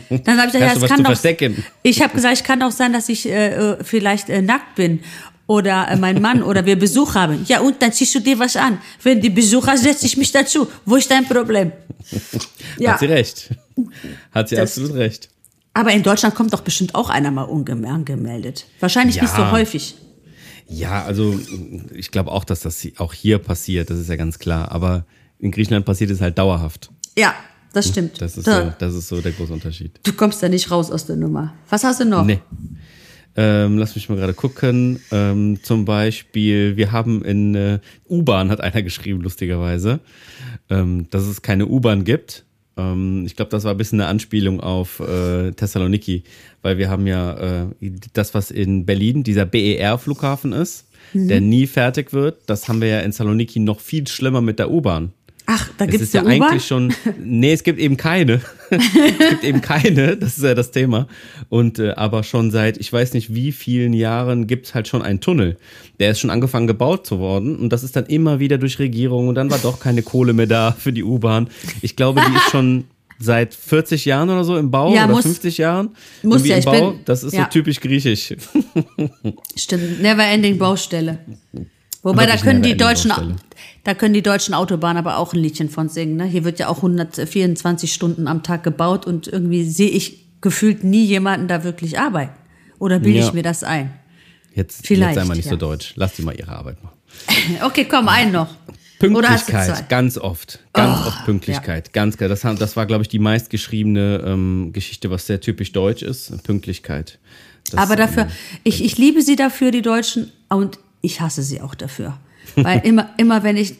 [0.09, 1.07] Dann habe ich gesagt, ja, es kann doch.
[1.07, 1.65] Verstecken?
[1.83, 5.01] Ich habe gesagt, es kann auch sein, dass ich äh, äh, vielleicht äh, nackt bin
[5.45, 7.43] oder äh, mein Mann oder wir Besuch haben.
[7.49, 8.77] Ja, und dann ziehst du dir was an.
[9.03, 10.65] Wenn die Besucher setze ich mich dazu.
[10.85, 11.73] Wo ist dein Problem?
[12.77, 12.93] Ja.
[12.93, 13.49] Hat sie recht.
[14.31, 15.29] Hat sie das, absolut recht.
[15.73, 18.65] Aber in Deutschland kommt doch bestimmt auch einer mal ungemeldet.
[18.79, 19.23] Wahrscheinlich ja.
[19.23, 19.95] nicht so häufig.
[20.67, 21.39] Ja, also
[21.93, 24.71] ich glaube auch, dass das auch hier passiert, das ist ja ganz klar.
[24.71, 25.05] Aber
[25.39, 26.89] in Griechenland passiert es halt dauerhaft.
[27.17, 27.35] Ja,
[27.73, 28.21] das stimmt.
[28.21, 28.65] Das ist, da.
[28.65, 29.99] so, das ist so der große Unterschied.
[30.03, 31.53] Du kommst da nicht raus aus der Nummer.
[31.69, 32.25] Was hast du noch?
[32.25, 32.39] Nee.
[33.37, 35.01] Ähm, lass mich mal gerade gucken.
[35.11, 39.99] Ähm, zum Beispiel, wir haben in äh, U-Bahn, hat einer geschrieben, lustigerweise,
[40.69, 42.44] ähm, dass es keine U-Bahn gibt.
[42.77, 46.23] Ähm, ich glaube, das war ein bisschen eine Anspielung auf äh, Thessaloniki,
[46.61, 51.27] weil wir haben ja äh, das, was in Berlin dieser BER-Flughafen ist, mhm.
[51.27, 54.71] der nie fertig wird, das haben wir ja in Saloniki noch viel schlimmer mit der
[54.71, 55.13] U-Bahn.
[55.47, 56.93] Ach, da gibt es ja eigentlich schon.
[57.23, 58.41] Nee, es gibt eben keine.
[58.69, 61.07] es gibt eben keine, das ist ja das Thema.
[61.49, 65.03] Und äh, aber schon seit, ich weiß nicht wie vielen Jahren, gibt es halt schon
[65.03, 65.57] einen Tunnel.
[65.99, 67.57] Der ist schon angefangen gebaut zu worden.
[67.57, 69.27] Und das ist dann immer wieder durch Regierung.
[69.27, 71.49] Und dann war doch keine Kohle mehr da für die U-Bahn.
[71.81, 72.85] Ich glaube, die ist schon
[73.19, 75.89] seit 40 Jahren oder so im Bau ja, oder muss, 50 Jahren.
[76.23, 76.91] Muss ja, im Bau.
[76.91, 77.43] Bin, das ist ja.
[77.43, 78.33] so typisch griechisch.
[79.55, 81.19] Stimmt, never ending Baustelle.
[82.05, 83.11] Wobei da können die deutschen
[83.83, 86.17] da können die deutschen Autobahnen aber auch ein Liedchen von singen.
[86.17, 86.25] Ne?
[86.25, 91.03] Hier wird ja auch 124 Stunden am Tag gebaut und irgendwie sehe ich gefühlt nie
[91.03, 92.33] jemanden da wirklich arbeiten.
[92.79, 93.27] Oder bilde ja.
[93.27, 93.91] ich mir das ein?
[94.53, 95.51] Jetzt, Vielleicht, jetzt sei mal nicht ja.
[95.51, 95.93] so deutsch.
[95.95, 96.97] Lass sie mal ihre Arbeit machen.
[97.63, 98.49] okay, komm, einen noch.
[98.99, 100.59] Pünktlichkeit, ganz oft.
[100.73, 101.87] Ganz oh, oft Pünktlichkeit.
[101.87, 101.91] Ja.
[101.91, 106.43] Ganz Das, das war, glaube ich, die meistgeschriebene ähm, Geschichte, was sehr typisch deutsch ist.
[106.43, 107.19] Pünktlichkeit.
[107.71, 108.29] Das, Aber dafür, ähm,
[108.63, 112.17] ich, ich liebe sie dafür, die Deutschen, und ich hasse sie auch dafür.
[112.55, 113.75] Weil immer, immer wenn ich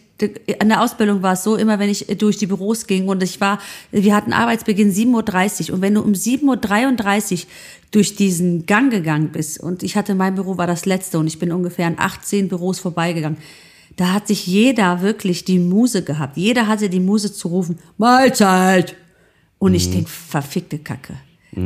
[0.59, 3.41] an der Ausbildung war es so, immer wenn ich durch die Büros ging und ich
[3.41, 3.59] war,
[3.91, 7.39] wir hatten Arbeitsbeginn 7.30 Uhr und wenn du um 7.33 Uhr
[7.91, 11.37] durch diesen Gang gegangen bist und ich hatte, mein Büro war das letzte und ich
[11.37, 13.37] bin ungefähr an 18 Büros vorbeigegangen,
[13.97, 16.37] da hat sich jeder wirklich die Muse gehabt.
[16.37, 18.95] Jeder hatte die Muse zu rufen, Mahlzeit!
[19.57, 19.77] Und mhm.
[19.77, 21.13] ich denk, verfickte Kacke.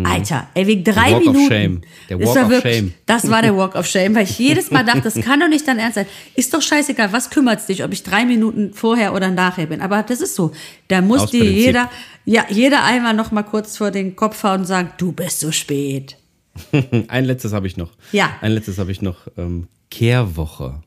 [0.06, 1.48] Alter, ey, wegen drei Walk of Minuten.
[1.50, 1.82] Shame.
[2.10, 2.94] Der Das Walk war of wirklich, Shame.
[3.06, 5.68] Das war der Walk of Shame, weil ich jedes Mal dachte, das kann doch nicht
[5.68, 6.06] dein Ernst sein.
[6.36, 9.82] Ist doch scheißegal, was kümmert's dich, ob ich drei Minuten vorher oder nachher bin.
[9.82, 10.52] Aber das ist so.
[10.88, 11.58] Da muss Aus dir Prinzip.
[11.58, 11.90] jeder,
[12.26, 15.52] ja, jeder einmal noch mal kurz vor den Kopf hauen und sagen, du bist so
[15.52, 16.18] spät.
[17.08, 17.92] Ein letztes habe ich noch.
[18.12, 18.32] Ja.
[18.42, 19.28] Ein letztes habe ich noch.
[19.38, 20.82] Ähm, Kehrwoche.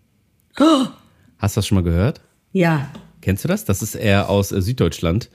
[1.38, 2.20] Hast du das schon mal gehört?
[2.52, 2.88] Ja.
[3.22, 3.64] Kennst du das?
[3.64, 5.30] Das ist eher aus äh, Süddeutschland.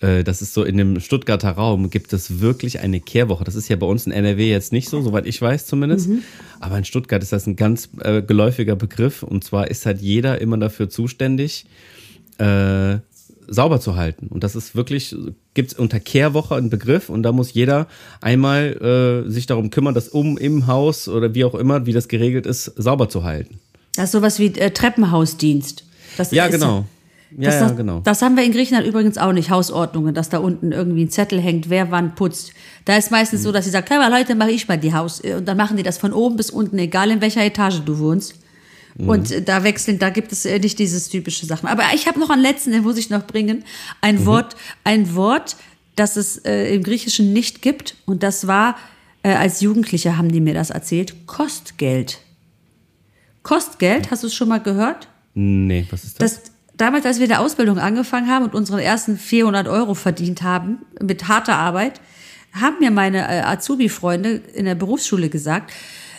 [0.00, 3.44] Äh, das ist so in dem Stuttgarter Raum gibt es wirklich eine Kehrwoche.
[3.44, 6.10] Das ist ja bei uns in NRW jetzt nicht so, soweit ich weiß zumindest.
[6.60, 9.22] Aber in Stuttgart ist das ein ganz äh, geläufiger Begriff.
[9.22, 11.66] Und zwar ist halt jeder immer dafür zuständig,
[12.38, 12.98] äh,
[13.46, 14.26] sauber zu halten.
[14.26, 15.14] Und das ist wirklich,
[15.54, 17.86] gibt es unter Kehrwoche einen Begriff und da muss jeder
[18.20, 22.08] einmal äh, sich darum kümmern, das um im Haus oder wie auch immer, wie das
[22.08, 23.58] geregelt ist, sauber zu halten.
[23.94, 25.84] Das ist sowas wie Treppenhausdienst.
[26.16, 26.84] Das Ja, genau.
[27.36, 28.00] Ja, Das, ja, genau.
[28.00, 31.40] das haben wir in Griechenland übrigens auch nicht, Hausordnungen, dass da unten irgendwie ein Zettel
[31.40, 32.52] hängt, wer wann putzt.
[32.86, 33.44] Da ist meistens Mhm.
[33.44, 35.20] so, dass sie sagt, hey, mal Leute, mache ich mal die Haus.
[35.20, 38.34] Und dann machen die das von oben bis unten, egal in welcher Etage du wohnst.
[38.96, 39.08] Mhm.
[39.08, 41.68] Und äh, da wechseln, da gibt es äh, nicht dieses typische Sachen.
[41.68, 43.64] Aber ich habe noch einen letzten, den muss ich noch bringen.
[44.00, 44.26] Ein Mhm.
[44.26, 45.56] Wort, ein Wort,
[45.96, 47.96] das es äh, im Griechischen nicht gibt.
[48.06, 48.76] Und das war,
[49.22, 52.20] äh, als Jugendliche haben die mir das erzählt, Kostgeld.
[53.42, 55.08] Kostgeld, hast du es schon mal gehört?
[55.34, 56.34] Nee, was ist das?
[56.42, 60.42] Das, damals, als wir in der Ausbildung angefangen haben und unsere ersten 400 Euro verdient
[60.42, 62.00] haben, mit harter Arbeit,
[62.52, 65.72] haben mir meine äh, Azubi-Freunde in der Berufsschule gesagt,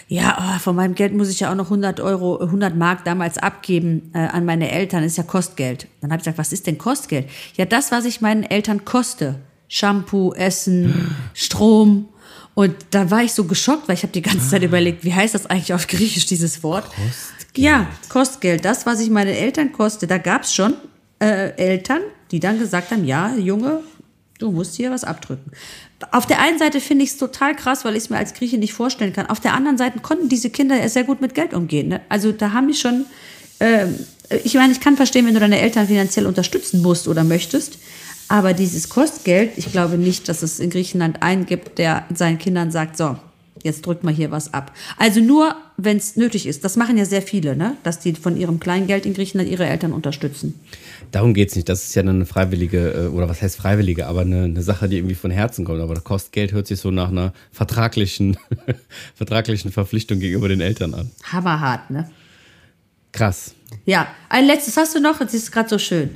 [0.07, 3.37] ja, oh, von meinem Geld muss ich ja auch noch 100 Euro, 100 Mark damals
[3.37, 5.87] abgeben äh, an meine Eltern, ist ja Kostgeld.
[6.01, 7.29] Dann habe ich gesagt, was ist denn Kostgeld?
[7.55, 9.35] Ja, das, was ich meinen Eltern koste.
[9.67, 12.09] Shampoo, Essen, Strom.
[12.55, 15.35] Und da war ich so geschockt, weil ich habe die ganze Zeit überlegt, wie heißt
[15.35, 16.85] das eigentlich auf Griechisch, dieses Wort?
[17.49, 17.65] Kostgeld.
[17.65, 18.65] Ja, Kostgeld.
[18.65, 20.07] Das, was ich meinen Eltern koste.
[20.07, 20.75] Da gab es schon
[21.19, 23.83] äh, Eltern, die dann gesagt haben, ja, Junge,
[24.37, 25.51] du musst hier was abdrücken.
[26.11, 28.57] Auf der einen Seite finde ich es total krass, weil ich es mir als Grieche
[28.57, 29.27] nicht vorstellen kann.
[29.27, 31.89] Auf der anderen Seite konnten diese Kinder sehr gut mit Geld umgehen.
[31.89, 32.01] Ne?
[32.07, 33.05] Also da haben die schon,
[33.59, 33.95] ähm,
[34.43, 37.79] ich meine, ich kann verstehen, wenn du deine Eltern finanziell unterstützen musst oder möchtest.
[38.29, 42.71] Aber dieses Kostgeld, ich glaube nicht, dass es in Griechenland einen gibt, der seinen Kindern
[42.71, 43.17] sagt, so,
[43.63, 44.71] jetzt drückt mal hier was ab.
[44.97, 46.63] Also nur, wenn es nötig ist.
[46.65, 47.75] Das machen ja sehr viele, ne?
[47.83, 50.59] dass die von ihrem Kleingeld in Griechenland ihre Eltern unterstützen.
[51.11, 51.69] Darum geht's nicht.
[51.69, 54.97] Das ist ja eine freiwillige, äh, oder was heißt freiwillige, aber eine, eine Sache, die
[54.97, 55.79] irgendwie von Herzen kommt.
[55.81, 58.37] Aber das Kostgeld hört sich so nach einer vertraglichen,
[59.15, 61.11] vertraglichen Verpflichtung gegenüber den Eltern an.
[61.31, 62.09] Hammerhart, ne?
[63.11, 63.55] Krass.
[63.85, 66.11] Ja, ein letztes hast du noch, das ist gerade so schön.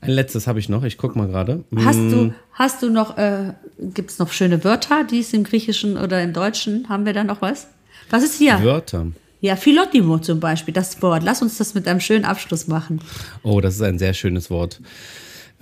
[0.00, 1.64] Ein letztes habe ich noch, ich guck mal gerade.
[1.76, 2.10] Hast Mm.
[2.10, 6.22] du, hast du noch, äh, gibt es noch schöne Wörter, die es im Griechischen oder
[6.22, 7.66] im Deutschen, haben wir da noch was?
[8.10, 8.62] Was ist hier?
[8.62, 9.06] Wörter.
[9.40, 11.22] Ja, Philotimo zum Beispiel, das Wort.
[11.22, 13.00] Lass uns das mit einem schönen Abschluss machen.
[13.42, 14.80] Oh, das ist ein sehr schönes Wort.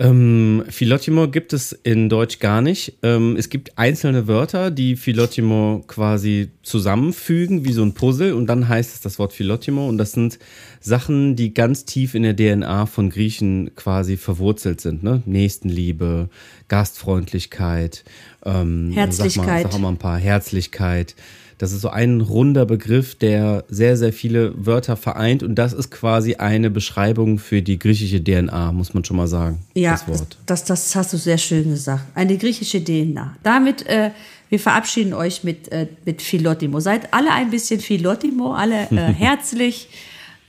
[0.00, 2.94] Ähm, Philotimo gibt es in Deutsch gar nicht.
[3.02, 8.68] Ähm, es gibt einzelne Wörter, die Philotimo quasi zusammenfügen, wie so ein Puzzle, und dann
[8.68, 9.88] heißt es das Wort Philotimo.
[9.88, 10.38] Und das sind
[10.80, 15.02] Sachen, die ganz tief in der DNA von Griechen quasi verwurzelt sind.
[15.02, 15.22] Ne?
[15.26, 16.28] Nächstenliebe,
[16.68, 18.04] Gastfreundlichkeit,
[18.44, 19.46] ähm, Herzlichkeit.
[19.46, 21.16] Sag mal, sag mal ein paar Herzlichkeit.
[21.58, 25.90] Das ist so ein runder Begriff, der sehr, sehr viele Wörter vereint und das ist
[25.90, 29.58] quasi eine Beschreibung für die griechische DNA, muss man schon mal sagen.
[29.74, 30.38] Ja, das Wort.
[30.46, 32.04] Das, das, hast du sehr schön gesagt.
[32.14, 33.36] Eine griechische DNA.
[33.42, 34.12] Damit, äh,
[34.50, 36.78] wir verabschieden euch mit, äh, mit Philotimo.
[36.80, 39.88] Seid alle ein bisschen Philotimo, alle äh, herzlich,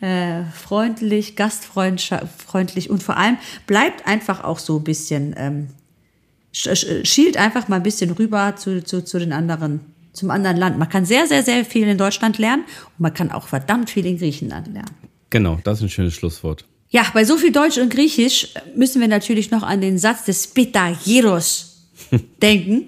[0.02, 3.38] äh, freundlich, gastfreundlich und vor allem
[3.68, 5.68] bleibt einfach auch so ein bisschen, ähm,
[6.54, 9.82] sch- sch- schielt einfach mal ein bisschen rüber zu, zu, zu den anderen,
[10.14, 10.78] zum anderen Land.
[10.78, 14.06] Man kann sehr, sehr, sehr viel in Deutschland lernen und man kann auch verdammt viel
[14.06, 14.96] in Griechenland lernen.
[15.30, 16.66] Genau, das ist ein schönes Schlusswort.
[16.90, 20.48] Ja, bei so viel Deutsch und Griechisch müssen wir natürlich noch an den Satz des
[20.48, 21.88] Pythagoras
[22.42, 22.86] denken.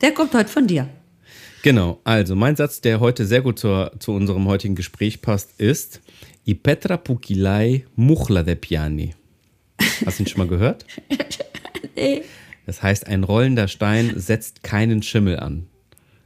[0.00, 0.88] Der kommt heute von dir.
[1.62, 6.00] Genau, also mein Satz, der heute sehr gut zur, zu unserem heutigen Gespräch passt, ist
[6.46, 9.14] I Petra Pukilai Muchla de Piani.
[10.04, 10.84] Hast du ihn schon mal gehört?
[12.64, 15.66] Das heißt, ein rollender Stein setzt keinen Schimmel an.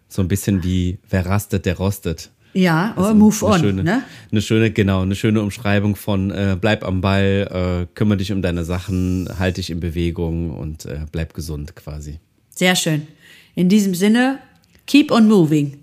[0.08, 2.30] So ein bisschen wie wer rastet, der rostet.
[2.52, 3.60] Ja, Also move on.
[3.60, 4.02] Schöne, ne?
[4.32, 8.40] Eine schöne, genau, eine schöne Umschreibung von äh, bleib am Ball, äh, kümmere dich um
[8.40, 12.18] deine Sachen, halt dich in Bewegung und äh, bleib gesund quasi.
[12.50, 13.06] Sehr schön.
[13.54, 14.38] In diesem Sinne,
[14.86, 15.78] keep on moving.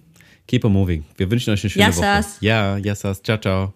[0.48, 1.06] Keep on moving.
[1.16, 2.38] Wir wünschen euch eine schöne Yassas.
[2.38, 2.46] Woche.
[2.46, 3.22] Ja, yassas.
[3.22, 3.74] Ciao, ciao.